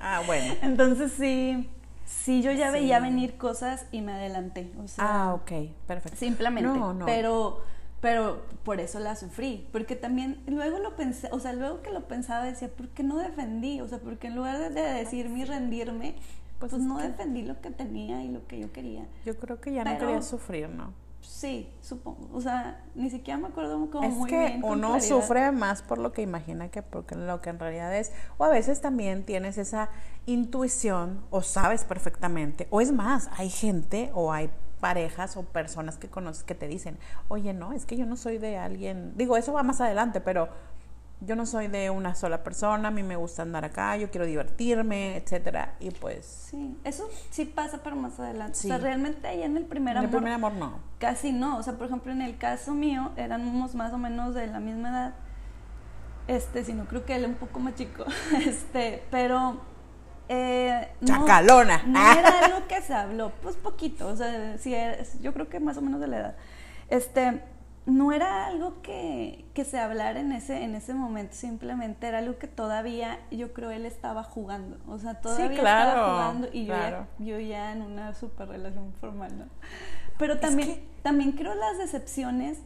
[0.00, 0.54] Ah, bueno.
[0.62, 1.68] Entonces sí,
[2.06, 2.74] sí yo ya Sí.
[2.74, 4.70] veía venir cosas y me adelanté.
[4.82, 5.52] O sea, Ah, ok,
[5.86, 6.18] perfecto.
[6.18, 6.68] simplemente.
[6.68, 7.06] No, no.
[7.06, 7.60] Pero,
[8.00, 9.66] pero por eso la sufrí.
[9.72, 13.18] Porque también luego lo pensé, o sea, luego que lo pensaba decía, ¿por qué no
[13.18, 13.80] defendí?
[13.80, 16.14] O sea, porque en lugar de, de decirme y rendirme,
[16.58, 19.04] Pues pues, es no defendí lo que tenía y lo que yo quería.
[19.24, 20.92] Yo creo que ya no quería sufrir, ¿no?
[21.22, 22.28] Sí, supongo.
[22.34, 24.60] O sea, ni siquiera me acuerdo como es muy que bien.
[24.64, 25.08] uno claridad.
[25.08, 28.12] sufre más por lo que imagina que por lo que en realidad es.
[28.38, 29.88] O a veces también tienes esa
[30.26, 32.66] intuición o sabes perfectamente.
[32.70, 36.98] O es más, hay gente o hay parejas o personas que conoces que te dicen,
[37.28, 39.12] oye, no, es que yo no soy de alguien.
[39.16, 40.48] Digo, eso va más adelante, pero
[41.24, 44.26] yo no soy de una sola persona, a mí me gusta andar acá, yo quiero
[44.26, 45.74] divertirme, etcétera.
[45.80, 48.56] Y pues, Sí, eso sí pasa, pero más adelante.
[48.58, 48.66] Sí.
[48.66, 50.80] O sea, realmente ahí en el primer en el amor, primer amor no.
[50.98, 51.58] casi no.
[51.58, 54.90] O sea, por ejemplo, en el caso mío, éramos más o menos de la misma
[54.90, 55.14] edad.
[56.28, 58.04] Este, si no creo que él un poco más chico.
[58.46, 59.60] Este, pero.
[60.28, 61.82] Eh, no- Chacalona.
[61.84, 64.06] No, era algo que se habló, pues poquito.
[64.08, 66.36] O sea, sí, es- yo creo que más o menos de la edad.
[66.88, 67.42] Este.
[67.84, 72.38] No era algo que, que se hablara en ese, en ese momento, simplemente era algo
[72.38, 74.76] que todavía yo creo él estaba jugando.
[74.86, 78.92] O sea, todavía claro, estaba jugando y yo, ya, yo ya en una super relación
[79.00, 79.44] formal, ¿no?
[80.16, 82.60] Pero también, que- también creo las decepciones,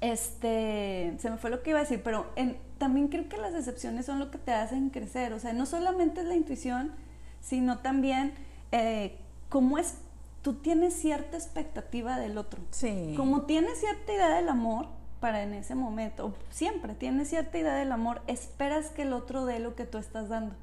[0.00, 3.52] este, se me fue lo que iba a decir, pero en- también creo que las
[3.52, 6.92] decepciones son lo que te hacen crecer, o sea, no solamente es la intuición,
[7.40, 8.34] sino también
[8.72, 9.98] eh, cómo es,
[10.42, 12.60] tú tienes cierta expectativa del otro.
[12.70, 13.14] Sí.
[13.16, 14.86] Como tienes cierta idea del amor,
[15.20, 19.60] para en ese momento, siempre tienes cierta idea del amor, esperas que el otro dé
[19.60, 20.54] lo que tú estás dando.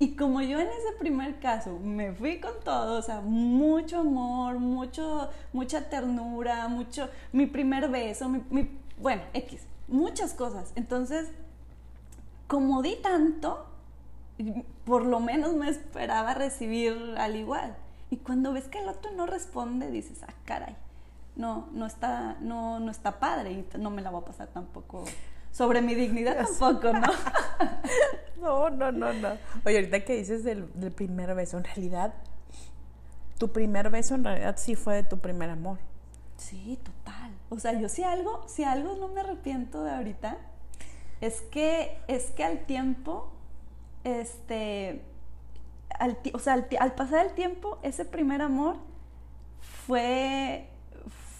[0.00, 4.58] Y como yo en ese primer caso me fui con todo, o sea, mucho amor,
[4.58, 10.72] mucho, mucha ternura, mucho, mi primer beso, mi, mi- bueno, X, muchas cosas.
[10.74, 11.28] Entonces,
[12.46, 13.66] como di tanto,
[14.84, 17.76] por lo menos me esperaba recibir al igual.
[18.10, 20.76] Y cuando ves que el otro no responde, dices, ah, caray,
[21.36, 25.04] no, no está, no, no está padre y no me la voy a pasar tampoco
[25.52, 27.08] sobre mi dignidad tampoco, ¿no?
[28.40, 29.28] No, no, no, no.
[29.66, 32.14] Oye, ahorita que dices del, del primer beso, en realidad,
[33.36, 35.78] tu primer beso en realidad sí fue de tu primer amor.
[36.38, 37.32] Sí, total.
[37.50, 40.38] O sea, yo si algo, si algo no me arrepiento de ahorita,
[41.20, 43.30] es que, es que al tiempo,
[44.04, 45.02] este,
[46.00, 48.76] al, o sea, al, pasar el tiempo, ese primer amor
[49.86, 50.66] fue,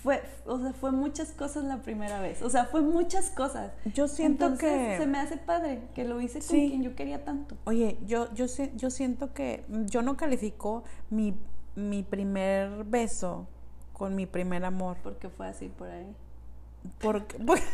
[0.03, 2.42] fue, o sea, fue muchas cosas la primera vez.
[2.42, 3.73] O sea, fue muchas cosas.
[3.94, 4.99] Yo siento Entonces, que...
[4.99, 7.57] se me hace padre que lo hice con quien yo quería tanto.
[7.64, 8.44] Oye, yo, yo,
[8.77, 11.35] yo siento que yo no califico mi,
[11.75, 13.49] mi primer beso
[13.94, 14.99] con mi primer amor.
[15.03, 16.14] Porque fue así por ahí.
[16.99, 17.64] Porque, porque,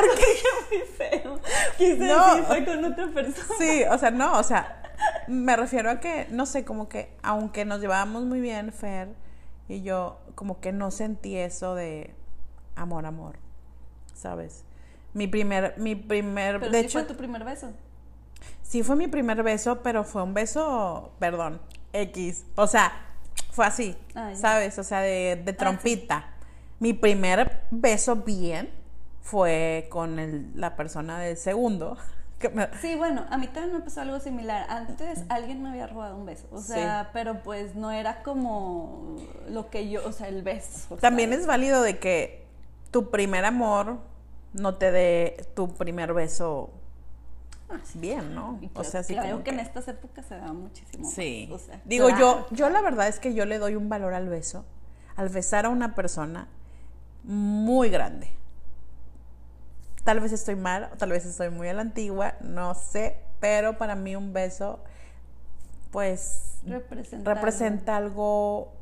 [0.00, 0.24] Porque
[0.70, 1.40] muy feo.
[1.78, 2.26] Quise No.
[2.28, 3.54] decir, fue con otra persona.
[3.58, 4.82] sí, o sea, no, o sea,
[5.28, 9.08] me refiero a que, no sé, como que aunque nos llevábamos muy bien, Fer
[9.68, 12.14] y yo, como que no sentí eso de
[12.76, 13.38] amor, amor,
[14.14, 14.64] ¿sabes?
[15.14, 17.70] Mi primer, mi primer, Pero de sí hecho, fue tu primer beso.
[18.62, 21.60] Sí fue mi primer beso, pero fue un beso, perdón,
[21.92, 22.44] X.
[22.56, 22.92] O sea,
[23.50, 24.32] fue así, Ah.
[24.34, 24.78] ¿sabes?
[24.78, 25.58] O sea, de, de sí.
[25.58, 26.28] trompita.
[26.80, 28.70] Mi primer beso bien
[29.22, 31.96] fue con el- la persona del segundo.
[32.38, 34.66] que me- Sí, bueno, a mí también me pasó algo similar.
[34.68, 37.10] Antes alguien me había robado un beso, o sea, Sí.
[37.12, 39.16] pero pues no era como
[39.48, 40.96] lo que yo, o sea, el beso.
[40.96, 41.42] También ¿sabes?
[41.42, 42.44] es válido de que
[42.90, 43.98] tu primer amor
[44.54, 46.70] no te dé tu primer beso
[47.94, 48.58] bien, ¿no?
[48.60, 51.08] Y O creo- sea, sí creo que en estas épocas se da muchísimo.
[51.08, 51.46] Sí.
[51.50, 52.46] más, o sea, Digo, claro.
[52.50, 54.64] yo, yo la verdad es que yo le doy un valor al beso,
[55.16, 56.48] al besar a una persona
[57.24, 58.28] muy grande.
[60.04, 63.78] Tal vez estoy mal, o tal vez estoy muy a la antigua, no sé, pero
[63.78, 64.80] para mí un beso,
[65.90, 67.34] pues, representa.
[67.34, 68.72] representa algo,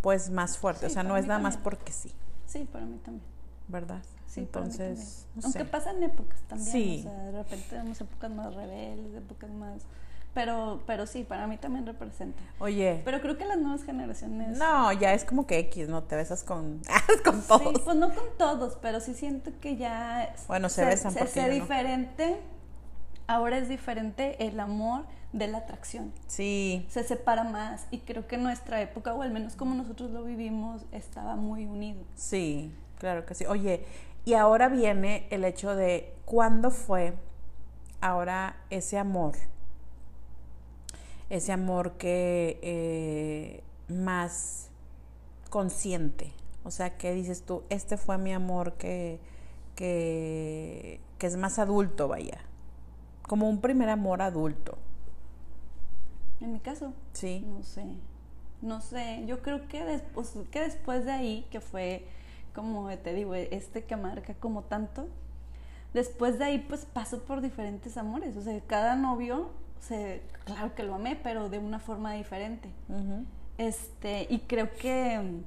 [0.00, 0.86] pues, más fuerte.
[0.86, 2.12] Sí, o sea, no es nada más porque sí,
[2.46, 3.24] Sí, para mí también.
[3.68, 4.00] ¿verdad?
[4.26, 5.64] Sí, para mí Entonces, no Aunque sé.
[5.64, 6.70] pasan épocas también.
[6.72, 6.96] Sí.
[7.00, 9.82] O sea, de repente tenemos épocas más rebeldes, épocas más.
[10.36, 12.42] Pero, pero sí, para mí también representa.
[12.58, 14.58] Oye, Pero creo que las nuevas generaciones.
[14.58, 16.02] no, ya es como que X, ¿no?
[16.02, 16.82] Te besas con,
[17.24, 17.72] con todos.
[17.74, 20.34] Sí, pues no con todos, pero sí siento que ya.
[20.46, 21.54] Bueno, se besan se, porque se no.
[21.54, 22.36] diferente.
[23.26, 26.12] Ahora es diferente el amor de la atracción.
[26.26, 30.22] Sí, Se separa más y creo que nuestra época, o al menos como nosotros lo
[30.22, 32.04] vivimos, estaba muy unido.
[32.14, 33.46] Sí, claro que sí.
[33.46, 33.86] Oye,
[34.26, 37.14] y ahora viene el hecho de cuándo fue
[38.02, 39.34] ahora ese amor,
[41.30, 44.70] ese amor que eh, más
[45.50, 46.32] consciente.
[46.64, 49.20] O sea, que dices tú, este fue mi amor que,
[49.76, 52.40] que, que es más adulto, vaya.
[53.22, 54.78] Como un primer amor adulto.
[56.40, 57.44] En mi caso, Sí.
[57.46, 57.84] no sé.
[58.62, 62.06] No sé, yo creo que, después que después de ahí, que fue
[62.54, 65.08] como te digo, este que marca como tanto,
[65.92, 68.34] después de ahí pues paso por diferentes amores.
[68.36, 72.70] O sea, cada novio, se, claro que lo amé, pero de una forma diferente.
[72.88, 73.24] Ujú.
[73.58, 75.40] Este, y creo que,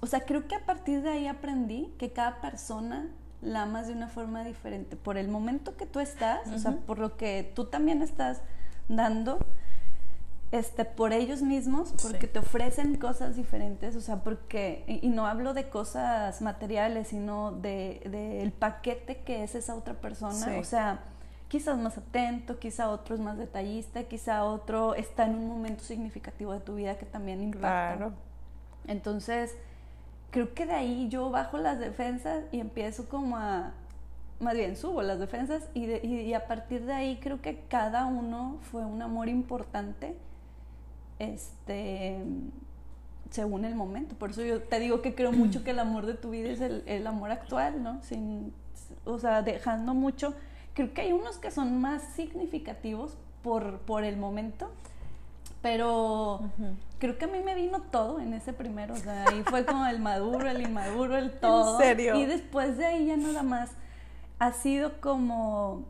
[0.00, 3.08] o sea, creo que a partir de ahí aprendí que cada persona
[3.40, 4.96] la amas de una forma diferente.
[4.96, 8.40] Por el momento que tú estás, o sea, por lo que tú también estás
[8.88, 9.38] dando,
[10.52, 15.54] este, por ellos mismos, porque te ofrecen cosas diferentes, o sea, porque, y, no hablo
[15.54, 21.00] de cosas materiales, sino de, de el paquete que es esa otra persona, o sea,
[21.52, 26.54] quizás más atento, quizá otro es más detallista, quizá otro está en un momento significativo
[26.54, 27.94] de tu vida que también impacta.
[27.94, 28.12] Claro.
[28.86, 29.54] Entonces,
[30.30, 33.74] creo que de ahí yo bajo las defensas y empiezo como a,
[34.40, 38.56] más bien subo las defensas y, y, a partir de ahí creo que cada uno
[38.62, 40.16] fue un amor importante,
[41.18, 42.16] este,
[43.28, 44.14] según el momento.
[44.14, 46.62] Por eso yo te digo que creo mucho que el amor de tu vida es
[46.62, 48.02] el, el amor actual, ¿no?
[48.02, 48.54] Sin,
[49.04, 50.34] o sea, dejando mucho
[50.74, 54.70] Creo que hay unos que son más significativos por, por el momento,
[55.60, 56.40] pero
[56.98, 59.86] creo que a mí me vino todo en ese primero, o sea, ahí fue como
[59.86, 61.80] el maduro, el inmaduro, el todo.
[61.80, 62.16] ¿En serio?
[62.16, 63.70] Y después de ahí ya nada más
[64.38, 65.84] ha sido como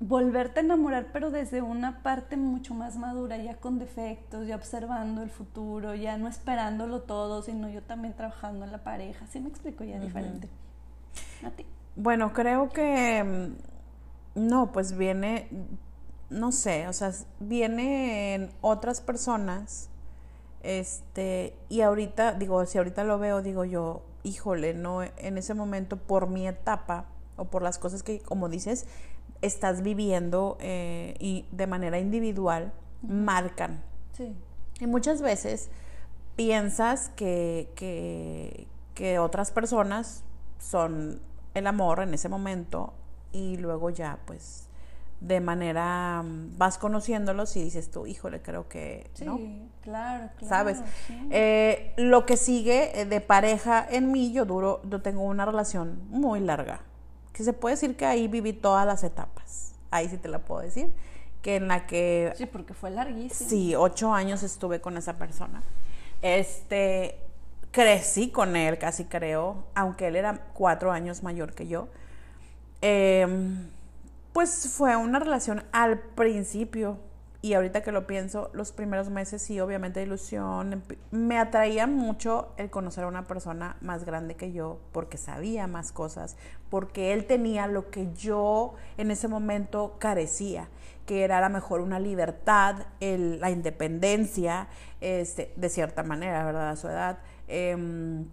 [0.00, 5.22] volverte a enamorar, pero desde una parte mucho más madura, ya con defectos, ya observando
[5.22, 9.26] el futuro, ya no esperándolo todo, sino yo también trabajando en la pareja.
[9.26, 10.48] ¿Sí me explico ya diferente?
[11.44, 11.64] ¿A ti?
[11.96, 13.52] Bueno, creo que
[14.36, 15.48] no, pues viene,
[16.30, 19.88] no sé, o sea, vienen otras personas,
[20.62, 25.96] este, y ahorita, digo, si ahorita lo veo, digo yo, híjole, no, en ese momento,
[25.96, 28.86] por mi etapa, o por las cosas que, como dices,
[29.42, 32.72] estás viviendo eh, y de manera individual,
[33.02, 33.82] marcan.
[34.12, 34.34] Sí.
[34.80, 35.70] Y muchas veces
[36.34, 40.24] piensas que, que, que otras personas
[40.58, 41.20] son
[41.54, 42.92] el amor en ese momento
[43.32, 44.66] y luego ya pues
[45.20, 50.48] de manera mm, vas conociéndolos y dices tú, híjole, creo que sí, claro, claro.
[50.48, 50.78] ¿Sabes?
[51.30, 56.00] Eh, lo que sigue eh, de pareja en mí, yo duro, yo tengo una relación
[56.10, 56.80] muy larga,
[57.32, 60.60] que se puede decir que ahí viví todas las etapas, ahí sí te la puedo
[60.60, 60.92] decir,
[61.42, 62.32] que en la que...
[62.36, 63.48] Sí, porque fue larguísimo.
[63.48, 65.62] Sí, ocho años estuve con esa persona.
[66.20, 67.18] Este,
[67.70, 71.88] crecí con él, casi creo, aunque él era cuatro años mayor que yo
[72.80, 73.68] Em,
[74.32, 76.98] pues fue una relación al principio
[77.46, 80.82] y ahorita que lo pienso, los primeros meses sí, obviamente ilusión.
[81.12, 85.92] Me atraía mucho el conocer a una persona más grande que yo porque sabía más
[85.92, 86.36] cosas,
[86.70, 90.68] porque él tenía lo que yo en ese momento carecía,
[91.06, 94.66] que era a lo mejor una libertad, la independencia,
[95.00, 96.70] este, de cierta manera, ¿verdad?
[96.70, 97.18] A su edad.
[97.46, 98.26] Em,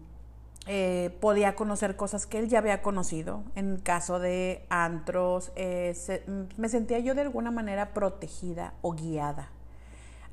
[0.66, 3.44] eh, podía conocer cosas que él ya había conocido.
[3.56, 5.94] En caso de antros, eh,
[6.56, 9.50] me sentía yo de alguna manera protegida o guiada.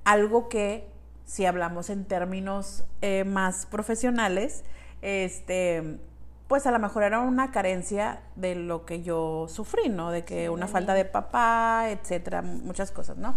[0.05, 0.89] Algo que,
[1.25, 4.65] si hablamos en términos eh, más profesionales,
[5.03, 5.99] este,
[6.47, 10.13] pues a lo mejor era una carencia de lo que yo sufrí, ¿no?
[10.13, 13.35] De que una falta de papá, etcétera, muchas cosas, ¿no?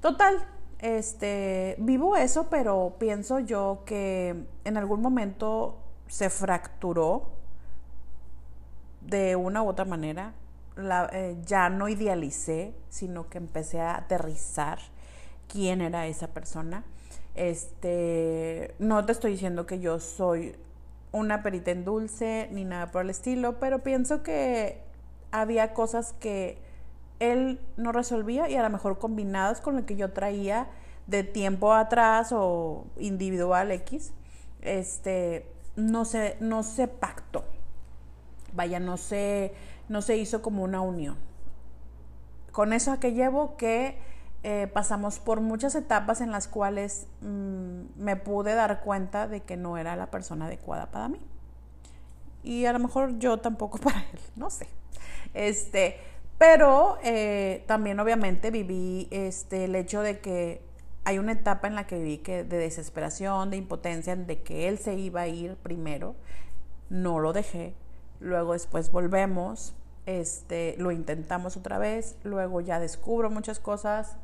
[0.00, 0.44] Total,
[0.80, 7.30] este, vivo eso, pero pienso yo que en algún momento se fracturó
[9.00, 10.34] de una u otra manera.
[11.12, 14.78] Eh, ya no idealicé, sino que empecé a aterrizar
[15.48, 16.84] quién era esa persona.
[17.34, 20.56] Este, no te estoy diciendo que yo soy
[21.12, 24.82] una perita en dulce ni nada por el estilo, pero pienso que
[25.30, 26.58] había cosas que
[27.20, 30.68] él no resolvía y a lo mejor combinadas con lo que yo traía
[31.06, 34.12] de tiempo atrás o individual X,
[34.60, 37.44] este, no se, no se pactó.
[38.52, 39.54] Vaya, no se,
[39.88, 41.16] no se hizo como una unión.
[42.52, 43.98] Con eso a que llevo que
[44.42, 49.56] eh, pasamos por muchas etapas en las cuales mm, me pude dar cuenta de que
[49.56, 51.20] no era la persona adecuada para mí.
[52.42, 54.68] Y a lo mejor yo tampoco para él, no sé.
[55.34, 55.98] Este,
[56.38, 60.65] pero eh, también obviamente viví este, el hecho de que
[61.06, 64.78] hay una etapa en la que vi que de desesperación, de impotencia, de que él
[64.78, 66.16] se iba a ir primero,
[66.90, 67.74] no lo dejé,
[68.18, 69.76] luego después volvemos,
[70.06, 74.16] este, lo intentamos otra vez, luego ya descubro muchas cosas,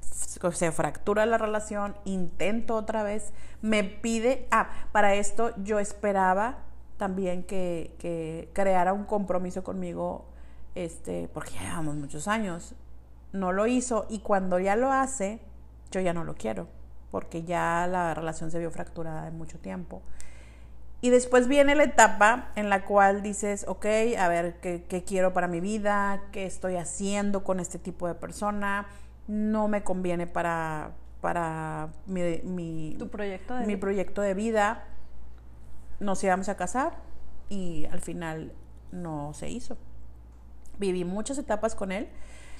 [0.00, 6.58] se fractura la relación, intento otra vez, me pide, ah, para esto yo esperaba
[6.98, 10.24] también que, que creara un compromiso conmigo,
[10.76, 12.76] este, porque llevamos muchos años,
[13.32, 15.40] no lo hizo y cuando ya lo hace,
[15.90, 16.68] yo ya no lo quiero,
[17.10, 20.02] porque ya la relación se vio fracturada de mucho tiempo.
[21.00, 23.86] Y después viene la etapa en la cual dices, ok,
[24.18, 26.22] a ver, ¿qué, ¿qué, quiero para mi vida?
[26.32, 28.88] ¿Qué estoy haciendo con este tipo de persona?
[29.28, 33.80] No me conviene para, para mi, mi, Tu proyecto de mi vida.
[33.80, 34.84] proyecto de vida.
[36.00, 36.96] Nos íbamos a casar
[37.48, 38.52] y al final
[38.90, 39.76] no se hizo.
[40.78, 42.08] Viví muchas etapas con él.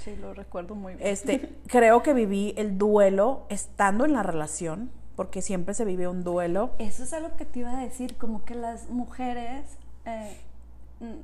[0.05, 1.07] Sí, lo recuerdo muy bien.
[1.07, 6.23] Este, creo que viví el duelo estando en la relación, porque siempre se vive un
[6.25, 6.71] duelo.
[6.79, 9.65] Eso es algo que te iba a decir, como que las mujeres,
[10.05, 10.37] eh,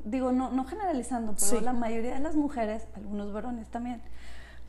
[0.05, 1.61] digo, no, no generalizando, pero Sí.
[1.61, 4.01] la mayoría de las mujeres, algunos varones también,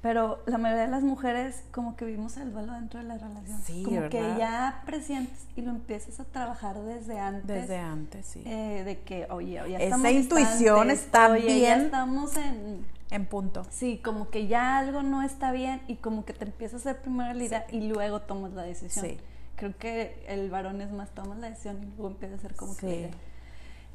[0.02, 3.60] pero la mayoría de las mujeres como que vivimos el duelo dentro de la relación.
[3.64, 7.48] Sí, como que ya presientes y lo empiezas a trabajar desde antes.
[7.48, 8.44] Desde antes, sí.
[8.46, 11.62] eh, de que, oye, ya Esa estamos intuición distantes, está oye, bien.
[11.62, 13.66] Ya estamos en, en punto.
[13.70, 17.02] Sí, como que ya algo no está bien y como que te empiezas a hacer
[17.02, 19.06] primero la idea y luego tomas la decisión.
[19.06, 19.18] Sí.
[19.56, 22.76] Creo que el varón es más tomas la decisión y luego empieza a hacer como
[22.76, 23.10] que idea.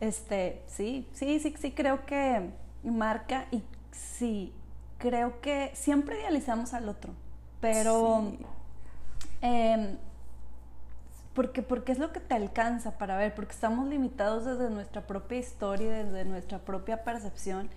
[0.00, 2.50] Este, sí, sí, sí, sí creo que
[2.82, 4.54] marca y sí,
[4.98, 7.12] creo que siempre idealizamos al otro,
[7.60, 8.38] pero Sí.
[9.42, 9.98] em,
[11.34, 15.38] porque, porque es lo que te alcanza para ver, porque estamos limitados desde nuestra propia
[15.38, 17.68] historia, desde nuestra propia percepción,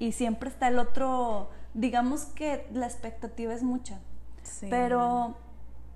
[0.00, 4.00] y siempre está el otro, digamos que la expectativa es mucha,
[4.42, 4.66] Sí.
[4.68, 5.36] pero,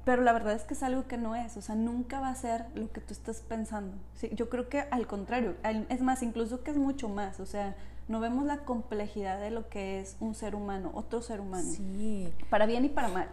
[0.05, 2.35] pero la verdad es que es algo que no es, o sea, nunca va a
[2.37, 3.97] ser lo que tú estás pensando.
[4.15, 5.57] Sí, yo creo que al contrario,
[5.89, 7.75] es más, incluso que es mucho más, o sea,
[8.07, 12.33] no vemos la complejidad de lo que es un ser humano, otro ser humano Sí.
[12.51, 13.29] para bien y para mal,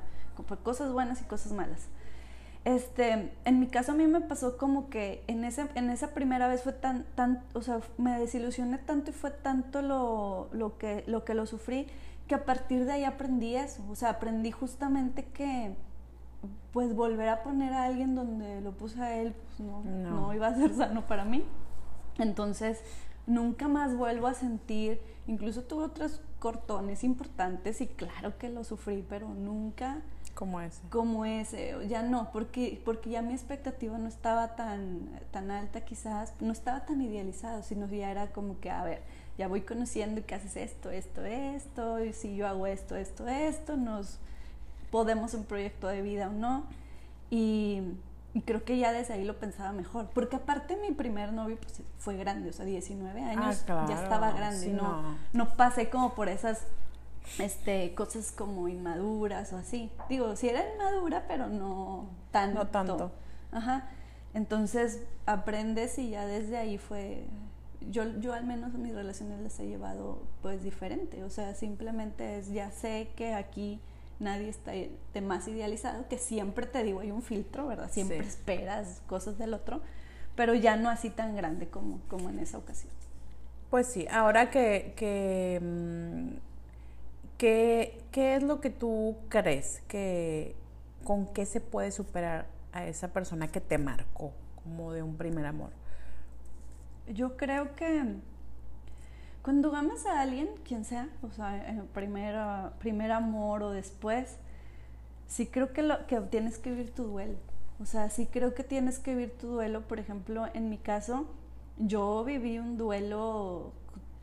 [0.64, 1.88] cosas buenas y cosas malas.
[2.64, 6.48] Este, en mi caso a mí me pasó como que en, ese, en esa primera
[6.48, 11.04] vez fue tan, tan, o sea, me desilusioné tanto y fue tanto lo, lo, que,
[11.08, 11.88] lo que lo sufrí
[12.28, 15.74] que a partir de ahí aprendí eso, o sea, aprendí justamente que
[16.72, 20.10] pues volver a poner a alguien donde lo puse a él, pues no, No.
[20.10, 21.44] no iba a ser sano para mí.
[22.18, 22.80] Entonces,
[23.28, 29.06] nunca más vuelvo a sentir, incluso tuve otros cortones importantes y claro que lo sufrí,
[29.08, 30.02] pero nunca
[30.42, 30.82] Como ese.
[30.90, 36.34] como ese, ya no, porque, porque ya mi expectativa no estaba tan, tan alta quizás,
[36.40, 39.04] no estaba tan idealizado, sino ya era como que, a ver,
[39.38, 43.78] ya voy conociendo que haces esto, esto, esto, y si yo hago esto, esto, esto,
[43.78, 44.18] nos
[44.90, 46.64] podemos un proyecto de vida o no.
[47.30, 47.84] Y,
[48.34, 51.84] y creo que ya desde ahí lo pensaba mejor, porque aparte mi primer novio pues,
[52.00, 55.04] fue grande, o sea, 19 años, claro, ya estaba grande, sí, no.
[55.34, 56.66] no pasé como por esas
[57.40, 59.92] este, cosas como inmaduras o así.
[60.10, 62.60] Digo, sí era inmadura, pero no tanto.
[62.64, 63.12] No tanto.
[63.52, 63.90] Ajá.
[64.34, 67.26] Entonces aprendes y ya desde ahí fue.
[67.90, 71.24] Yo, yo al menos mis relaciones las he llevado pues diferente.
[71.24, 73.82] O sea, simplemente es ya sé que aquí
[74.20, 77.90] nadie está de más idealizado, que siempre te digo, hay un filtro, ¿verdad?
[77.92, 78.30] Siempre Sí.
[78.30, 79.82] esperas cosas del otro,
[80.36, 82.94] pero ya no así tan grande como, como en esa ocasión.
[83.72, 85.60] Pues sí, ahora que, que,
[87.42, 90.56] que- ¿qué es lo que tú crees que
[91.04, 94.32] con qué se puede superar a esa persona que te marcó
[94.64, 95.72] como de un primer amor?
[97.08, 98.18] Yo creo que
[99.42, 102.36] cuando amas a alguien, quien sea, o sea, primer,
[102.78, 104.38] primer amor o después,
[105.26, 107.40] sí creo que, lo, que tienes que vivir tu duelo.
[107.80, 109.88] O sea, sí creo que tienes que vivir tu duelo.
[109.88, 111.26] Por ejemplo, en mi caso,
[111.80, 113.74] yo viví un duelo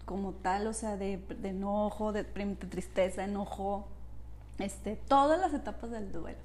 [0.08, 3.86] como tal, o sea, de, de enojo, de, de tristeza, enojo,
[4.58, 6.38] este, todas las etapas del duelo.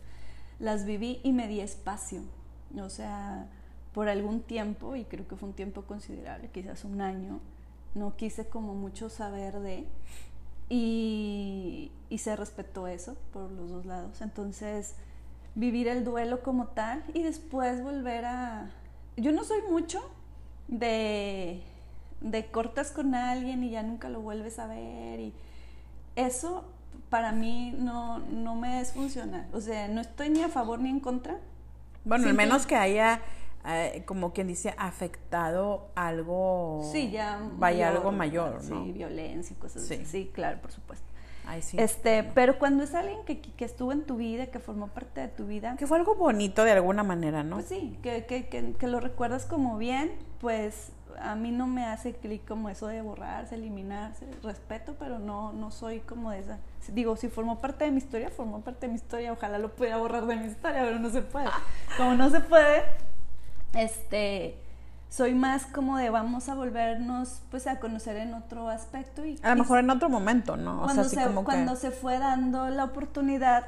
[0.60, 2.22] Las viví y me di espacio.
[2.78, 3.48] O sea,
[3.94, 7.40] por algún tiempo, y creo que fue un tiempo considerable, quizás un año,
[7.96, 9.88] no quise como mucho saber de,
[10.68, 14.22] y, y se respetó eso por los dos lados.
[14.22, 14.96] Entonces,
[15.56, 18.72] vivir el duelo como tal y después volver a...
[19.16, 20.02] Yo no soy mucho
[20.68, 21.64] de,
[22.24, 25.34] de cortas con alguien y ya nunca lo vuelves a ver y
[26.16, 26.66] eso
[27.10, 29.48] para mí no, no me es funcional.
[29.54, 31.38] O sea, no estoy ni a favor ni en contra.
[32.06, 33.22] Bueno, al menos que haya,
[33.68, 36.90] eh, como quien dice, afectado algo.
[36.92, 37.40] Sí, ya.
[37.58, 38.64] Vaya mayor, algo mayor.
[38.64, 38.86] ¿no?
[38.86, 39.94] Sí, violencia y cosas Sí.
[39.96, 40.06] así.
[40.06, 41.06] Sí, claro, por supuesto.
[41.46, 41.78] Ay, sí.
[41.80, 45.28] Este, pero cuando es alguien que, que estuvo en tu vida, que formó parte de
[45.28, 47.58] tu vida, Que fue algo bonito de alguna manera, ¿no?
[47.58, 50.92] pues sí, que, que, que, que lo recuerdas como bien, pues
[51.22, 55.72] a mí no me hace clic como eso de borrarse, eliminarse, respeto, pero no, no
[55.72, 56.60] soy como de esa.
[56.90, 59.98] Digo, si formó parte de mi historia, formó parte de mi historia, ojalá lo pudiera
[59.98, 61.48] borrar de mi historia, pero no se puede.
[61.98, 62.84] Como no se puede,
[63.74, 64.58] este,
[65.10, 69.50] soy más como de vamos a volvernos pues a conocer en otro aspecto y A
[69.50, 70.82] lo mejor en otro momento, ¿no?
[70.82, 71.80] O sea, cuando, así se, como cuando que.
[71.80, 73.66] se fue dando la oportunidad,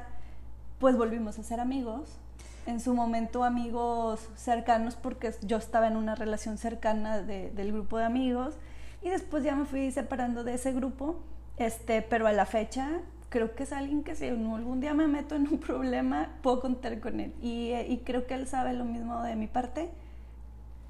[0.78, 2.18] pues volvimos a ser amigos.
[2.66, 7.98] En su momento amigos cercanos porque yo estaba en una relación cercana de- del grupo
[7.98, 8.54] de amigos
[9.02, 11.16] y después ya me fui separando de ese grupo,
[11.58, 15.36] este, pero a la fecha creo que es alguien que si algún día me meto
[15.36, 17.32] en un problema, puedo contar con él.
[17.40, 19.90] Y, eh, y creo que él sabe lo mismo de mi parte,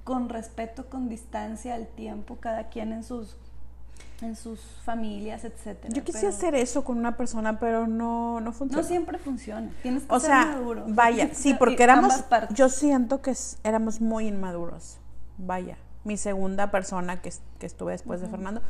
[0.04, 3.36] con respeto, con distancia, al tiempo, cada quien en sus
[4.22, 5.92] en sus familias, etcétera.
[5.94, 8.82] Yo quisiera hacer eso con una persona, pero no, no funciona.
[8.82, 9.70] No siempre funciona.
[9.82, 10.84] Tienes que o ser sea, maduro.
[10.88, 12.24] Vaya, sí, porque éramos.
[12.50, 13.34] Yo siento que
[13.64, 14.98] éramos muy inmaduros.
[15.38, 15.76] Vaya.
[16.04, 18.62] Mi segunda persona que, que estuve después de Fernando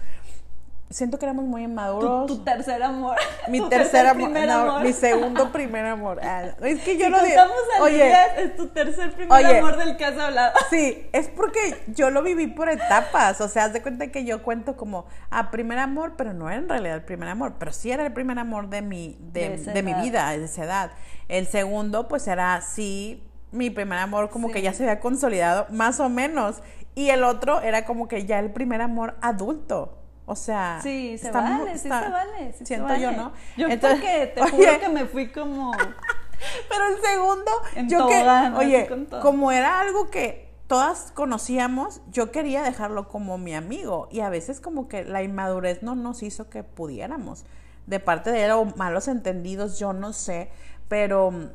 [0.91, 2.27] siento que éramos muy inmaduros.
[2.27, 3.17] Tu, tercer amor.
[3.49, 6.21] Mi tercer amor, no, Mi segundo primer amor.
[6.23, 7.43] Ah, es que yo si lo digo.
[7.81, 10.53] Oye, es tu tercer primer amor del que has hablado.
[10.71, 13.41] Sí, es porque yo lo viví por etapas.
[13.41, 16.49] O sea, haz de cuenta que yo cuento como a ah, primer amor, pero no
[16.49, 17.55] era en realidad el primer amor.
[17.59, 20.91] Pero sí era el primer amor de mi, de, de, mi vida, de esa edad.
[21.29, 23.23] El segundo, pues era sí.
[23.53, 26.63] Mi primer amor como que ya se había consolidado, más o menos.
[26.95, 30.06] Y el otro era como que ya el primer amor adulto.
[30.27, 32.53] O sea, sí, se vale, sí se vale.
[32.65, 33.33] siento yo, ¿no?
[33.57, 35.73] Yo Entonces, porque te juro que me fui como.
[36.69, 37.51] Pero el segundo,
[37.87, 38.89] yo que, oye,
[39.23, 44.61] como era algo que todas conocíamos, yo quería dejarlo como mi amigo y a veces
[44.61, 47.45] como que la inmadurez no nos hizo que pudiéramos.
[47.87, 50.51] De parte de él o malos entendidos, yo no sé,
[50.89, 51.51] pero mm,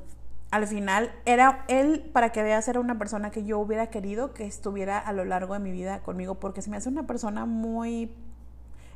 [0.51, 4.45] al final era él, para que veas, era una persona que yo hubiera querido que
[4.45, 8.15] estuviera a lo largo de mi vida conmigo porque se me hace una persona muy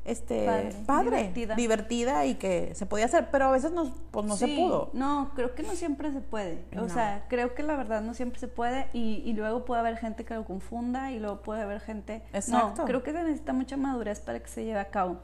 [0.05, 2.25] este padre, divertida.
[2.25, 4.91] y que se podía hacer, pero a veces no, pues no se pudo.
[4.93, 6.63] No, creo que no siempre se puede.
[6.79, 9.97] O sea, creo que la verdad no siempre se puede y, y, luego puede haber
[9.97, 12.21] gente que lo confunda y luego puede haber gente...
[12.33, 12.83] Exacto.
[12.83, 15.17] No, creo que se necesita mucha madurez para que se lleve a cabo.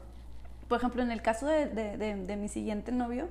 [0.68, 3.28] Por ejemplo, en el caso de, de, de, mi siguiente novio,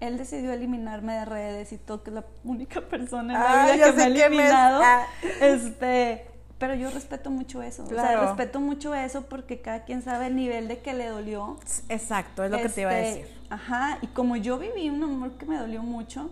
[0.00, 3.72] él decidió eliminarme de redes y todo, que es la única persona en la ah,
[3.72, 4.80] vida que me ha eliminado.
[4.82, 5.06] Ah.
[5.40, 6.26] Este,
[6.66, 7.84] pero yo respeto mucho eso.
[7.84, 8.20] Claro.
[8.20, 11.58] O sea, respeto mucho eso porque cada quien sabe el nivel de que le dolió.
[11.90, 13.36] Exacto, es lo que te iba a este, decir.
[13.50, 16.30] Ajá, y como yo viví un amor que me dolió mucho,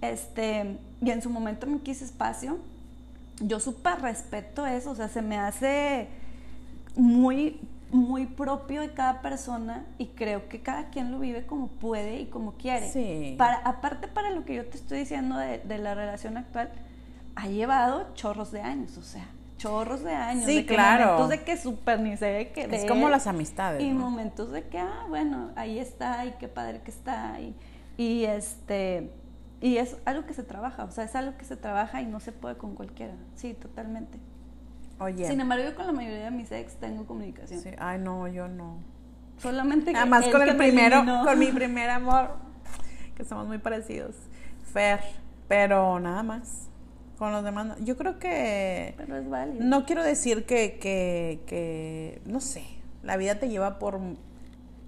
[0.00, 2.58] este, y en su momento me quise espacio,
[3.40, 6.06] yo súper respeto eso, o sea, se me hace
[6.94, 7.60] muy,
[7.90, 12.26] muy propio de cada persona y creo que cada quien lo vive como puede y
[12.26, 12.88] como quiere.
[12.88, 13.34] Sí.
[13.36, 16.70] Para, aparte para lo que yo te estoy diciendo de, de la relación actual,
[17.34, 19.26] ha llevado chorros de años, o sea,
[19.62, 20.44] chorros de años.
[20.44, 21.04] Sí, de que claro.
[21.04, 22.62] Momentos de que súper ni se ve que.
[22.70, 23.82] Es como las amistades.
[23.82, 27.38] Y momentos de que, ah, bueno, ahí está, y qué padre que está.
[27.40, 27.54] Y,
[27.96, 29.12] y este.
[29.60, 32.18] Y es algo que se trabaja, o sea, es algo que se trabaja y no
[32.18, 33.14] se puede con cualquiera.
[33.36, 34.18] Sí, totalmente.
[34.98, 35.28] Oye.
[35.28, 37.60] Sin embargo, yo con la mayoría de mis ex tengo comunicación.
[37.60, 37.70] Sí.
[37.78, 38.78] Ay, no, yo no.
[39.38, 39.98] Solamente que.
[39.98, 42.36] Además, con el primero, con mi primer amor,
[43.14, 44.16] que somos muy parecidos.
[44.72, 45.00] Fer,
[45.46, 46.71] pero nada más
[47.22, 47.76] con los demás.
[47.84, 48.94] Yo creo que...
[48.96, 49.64] Pero es válido.
[49.64, 52.64] No quiero decir que, que, que, no sé,
[53.04, 54.00] la vida te lleva por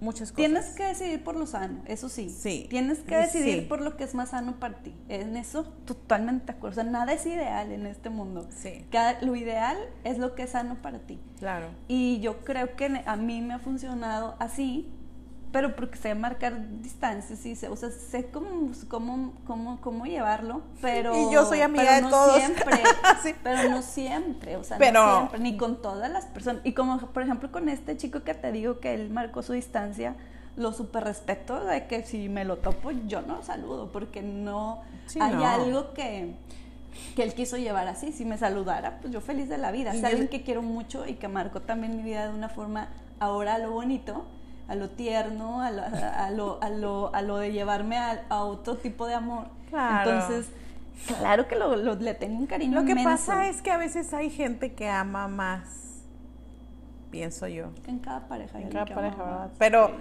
[0.01, 0.35] muchas cosas.
[0.35, 2.29] Tienes que decidir por lo sano, eso sí.
[2.29, 2.67] Sí.
[2.69, 4.93] Tienes que decidir por lo que es más sano para ti.
[5.07, 6.81] En eso totalmente de acuerdo.
[6.81, 8.49] O sea, nada es ideal en este mundo.
[8.49, 8.85] Sí.
[8.91, 11.17] Cada, lo ideal es lo que es sano para ti.
[11.39, 11.69] Claro.
[11.87, 14.91] Y yo creo que a mí me ha funcionado así
[15.55, 20.63] pero porque sé marcar distancias y sé, o sea, sé cómo, cómo, cómo, cómo llevarlo,
[20.81, 21.15] pero...
[21.15, 22.35] Y yo soy amiga de no todos.
[22.35, 22.73] Siempre,
[23.41, 26.61] Pero no siempre, o sea, no siempre, ni con todas las personas.
[26.65, 30.17] Y como, por ejemplo, con este chico que te digo que él marcó su distancia,
[30.57, 34.81] lo super respeto de que si me lo topo, yo no saludo, porque no
[35.21, 36.35] hay algo que
[37.15, 38.11] que él quiso llevar así.
[38.11, 39.93] Si me saludara, pues yo feliz de la vida.
[39.93, 42.89] Es alguien que quiero mucho y que marcó también mi vida de una forma
[43.21, 44.25] ahora lo bonito
[44.67, 48.77] a lo tierno, a lo, a, lo, a lo, a lo de llevarme a, otro
[48.77, 49.47] tipo de amor.
[49.69, 50.11] Claro.
[50.11, 50.49] Entonces,
[51.19, 54.29] claro que lo, le tengo un cariño Lo que pasa es que a veces hay
[54.29, 56.03] gente que ama más,
[57.11, 57.71] pienso yo.
[57.87, 58.59] En cada pareja.
[58.59, 59.51] En cada pareja, ¿verdad?
[59.59, 59.91] Pero,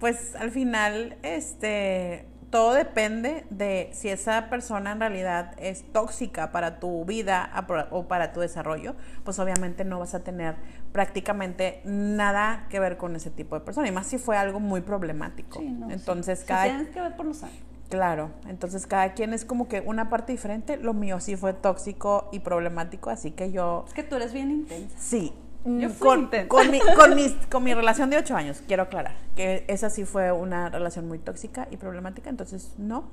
[0.00, 6.78] pues, al final, este todo depende de si esa persona en realidad es tóxica para
[6.78, 7.50] tu vida
[7.90, 8.94] o para tu desarrollo,
[9.24, 10.56] pues obviamente no vas a tener
[10.92, 14.80] prácticamente nada que ver con ese tipo de persona, y más si fue algo muy
[14.80, 15.60] problemático.
[15.60, 16.64] entonces, cada...
[16.64, 17.56] tienes que ver por los años.
[17.88, 20.76] Claro, entonces cada quien es como que una parte diferente.
[20.76, 23.84] Lo mío sí fue tóxico y problemático, así que yo...
[23.86, 24.96] Es que tú eres bien intensa.
[24.98, 25.32] Sí,
[25.66, 27.16] yo con, con, mi, con,
[27.50, 31.18] con, mi relación de ocho años, quiero aclarar, que esa sí fue una relación muy
[31.18, 33.04] tóxica y problemática, entonces no.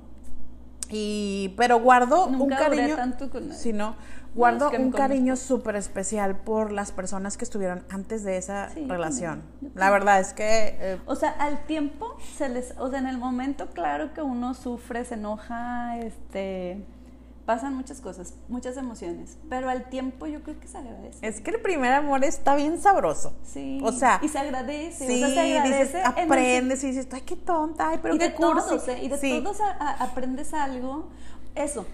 [0.90, 2.96] Y, pero guardo un cariño.
[2.96, 3.96] Tanto con sí, no,
[4.36, 9.42] guardo un cariño súper especial por las personas que estuvieron antes de esa relación.
[9.74, 10.78] La verdad es que.
[10.80, 12.76] Eh, o sea, al tiempo se les.
[12.78, 16.86] O sea, en el momento, claro que uno sufre, se enoja, este
[17.46, 21.26] pasan muchas cosas, muchas emociones, pero al tiempo yo creo que se agradece.
[21.28, 23.34] Es que el primer amor está bien sabroso.
[23.44, 23.80] Sí.
[23.84, 25.06] O sea, y se agradece.
[25.08, 28.00] Sí, o sea, se agradece dices, en el- aprendes y dices, ay, qué tonta, ay,
[28.02, 28.68] pero y qué de cursi.
[28.70, 29.00] todos, ¿eh?
[29.04, 29.42] y de Sí.
[29.44, 31.10] todos a- a- aprendes algo.
[31.56, 31.86] Eso.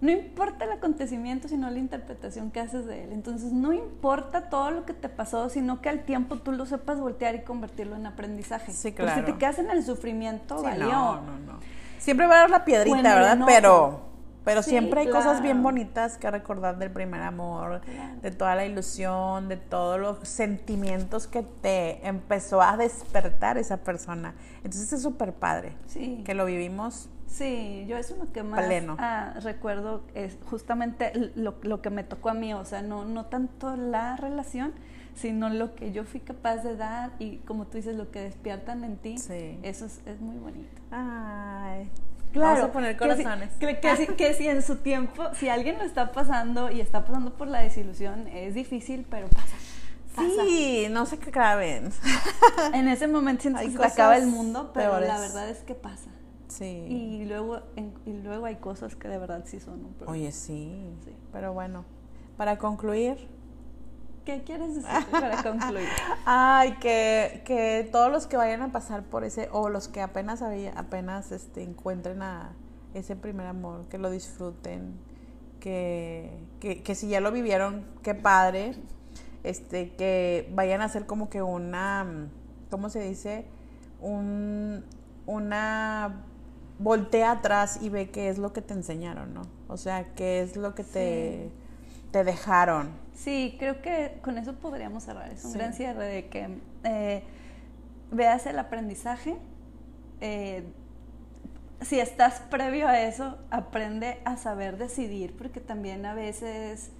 [0.00, 3.12] No importa el acontecimiento, sino la interpretación que haces de él.
[3.12, 7.00] Entonces, no importa todo lo que te pasó, sino que al tiempo tú lo sepas
[7.00, 8.70] voltear y convertirlo en aprendizaje.
[8.72, 9.24] Sí, Porque si claro.
[9.32, 10.86] te quedas en el sufrimiento, Sí, valió.
[10.86, 11.58] no, no, no.
[11.98, 13.38] Siempre va a haber la piedrita, en el ¿verdad?
[13.44, 14.00] Pero,
[14.48, 15.62] pero Sí, siempre hay cosas bien claro.
[15.62, 18.20] bonitas que recordar del primer amor, Claro.
[18.22, 24.34] de toda la ilusión, de todos los sentimientos que te empezó a despertar esa persona.
[24.64, 26.22] Entonces es súper padre Sí.
[26.24, 27.08] que lo vivimos.
[27.26, 28.96] Sí, yo eso es lo que más Pleno.
[28.98, 33.26] ah, recuerdo, es justamente lo, lo que me tocó a mí, o sea, no, no
[33.26, 34.72] tanto la relación,
[35.14, 38.82] sino lo que yo fui capaz de dar y como tú dices, lo que despiertan
[38.82, 39.58] en ti, Sí.
[39.62, 40.80] eso es, es muy bonito.
[40.90, 41.90] Ay.
[42.38, 43.52] Claro, Vamos a poner que si- corazones.
[43.54, 47.04] Que, que si, que si en su tiempo, si alguien lo está pasando y está
[47.04, 49.56] pasando por la desilusión, es difícil, pero pasa.
[50.16, 50.44] pasa.
[50.44, 51.90] Sí, no se claven.
[52.74, 56.10] En ese momento sientes que se acaba el mundo, pero la verdad es que pasa.
[56.48, 56.64] Sí.
[56.88, 60.12] Y luego, en- y luego hay cosas que de verdad sí son un problema.
[60.12, 60.82] Oye, sí.
[61.04, 61.12] Sí.
[61.32, 61.84] Pero bueno,
[62.38, 63.28] para concluir,
[64.28, 65.88] ¿Qué quieres decir para concluir?
[66.26, 70.42] Ay, que, que todos los que vayan a pasar por ese, o los que apenas
[70.76, 72.52] apenas este, encuentren a
[72.92, 75.00] ese primer amor, que lo disfruten,
[75.60, 78.74] que, que, que si ya lo vivieron, qué padre,
[79.44, 82.28] este, que vayan a hacer como que una,
[82.70, 83.46] ¿cómo se dice?
[83.98, 84.84] Un,
[85.24, 86.22] una
[86.78, 89.40] voltea atrás y ve qué es lo que te enseñaron, ¿no?
[89.68, 91.50] O sea, qué es lo que te,
[92.10, 92.90] te dejaron.
[93.14, 95.30] Sí, creo que con eso podríamos cerrar.
[95.30, 95.58] Es un Sí.
[95.58, 97.22] gran cierre de que eh,
[98.10, 99.36] veas el aprendizaje.
[100.20, 100.64] eh,
[101.80, 106.90] si estás previo a eso, aprende a saber decidir, porque también a veces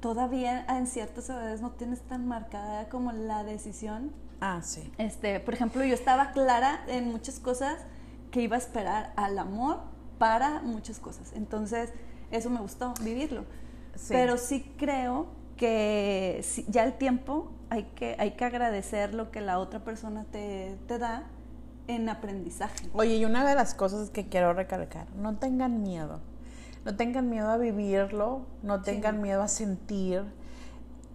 [0.00, 4.12] todavía en ciertas edades no tienes tan marcada como la decisión.
[4.40, 4.92] Ah, sí.
[4.98, 7.78] Este, por ejemplo, yo estaba clara en muchas cosas
[8.32, 9.78] que iba a esperar al amor
[10.18, 11.32] para muchas cosas.
[11.34, 11.92] Entonces,
[12.32, 13.44] eso me gustó, vivirlo.
[13.96, 14.08] Sí.
[14.12, 15.26] Pero sí creo
[15.56, 20.76] que ya el tiempo hay que, hay que agradecer lo que la otra persona te,
[20.86, 21.24] te da
[21.88, 22.88] en aprendizaje.
[22.92, 26.20] Oye, y una de las cosas que quiero recalcar, no tengan miedo.
[26.84, 30.22] No tengan miedo a vivirlo, no tengan miedo a sentir,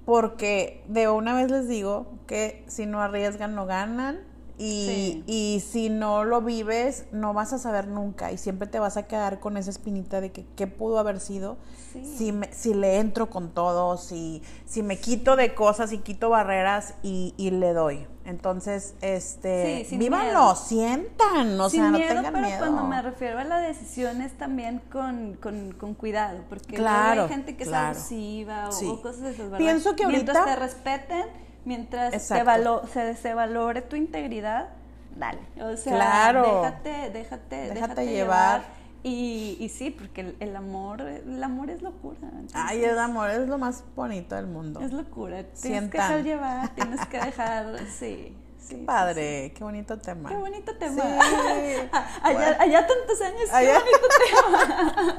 [0.03, 4.19] porque de una vez les digo que si no arriesgan, no ganan.
[4.57, 5.23] Y, Sí.
[5.27, 8.31] y si no lo vives, no vas a saber nunca.
[8.31, 11.57] Y siempre te vas a quedar con esa espinita de que qué pudo haber sido
[11.93, 12.05] Sí.
[12.17, 16.29] si, me- si le entro con todo, si, si me quito de cosas y quito
[16.29, 18.07] barreras y, y le doy.
[18.23, 22.59] Entonces, este, Sí, vívanlo, sientan, o Sin sea, no miedo, tengan pero miedo.
[22.59, 27.29] cuando me refiero a la decisión es también con, con, con cuidado, porque Claro, hay
[27.29, 27.91] gente que claro.
[27.93, 29.57] es abusiva o, cosas de esas, ¿verdad?
[29.57, 31.25] Pienso que Mientras ahorita- te respeten,
[31.65, 34.69] mientras se, valo- se, se valore tu integridad,
[35.15, 35.39] dale.
[35.61, 36.61] O sea, Claro.
[36.63, 38.61] déjate, déjate, Déjate déjate, llevar.
[38.61, 38.81] llevar.
[39.03, 42.19] Y, y sí, porque el, el amor, el amor es locura.
[42.53, 44.79] Ay, el amor es lo más bonito del mundo.
[44.79, 45.37] Es locura.
[45.43, 45.89] Tienes Sientan.
[45.89, 48.37] que dejar llevar, tienes que dejar, sí.
[48.61, 50.29] Sí, sí, Padre, qué bonito tema.
[50.29, 51.03] Qué bonito tema.
[52.23, 55.09] Allá, allá tantos años, qué bonito tema.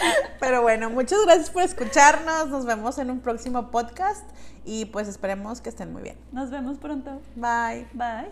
[0.40, 2.48] Pero bueno, muchas gracias por escucharnos.
[2.48, 4.24] Nos vemos en un próximo podcast
[4.64, 6.16] y pues esperemos que estén muy bien.
[6.32, 7.20] Nos vemos pronto.
[7.36, 7.88] Bye.
[7.94, 8.30] Bye.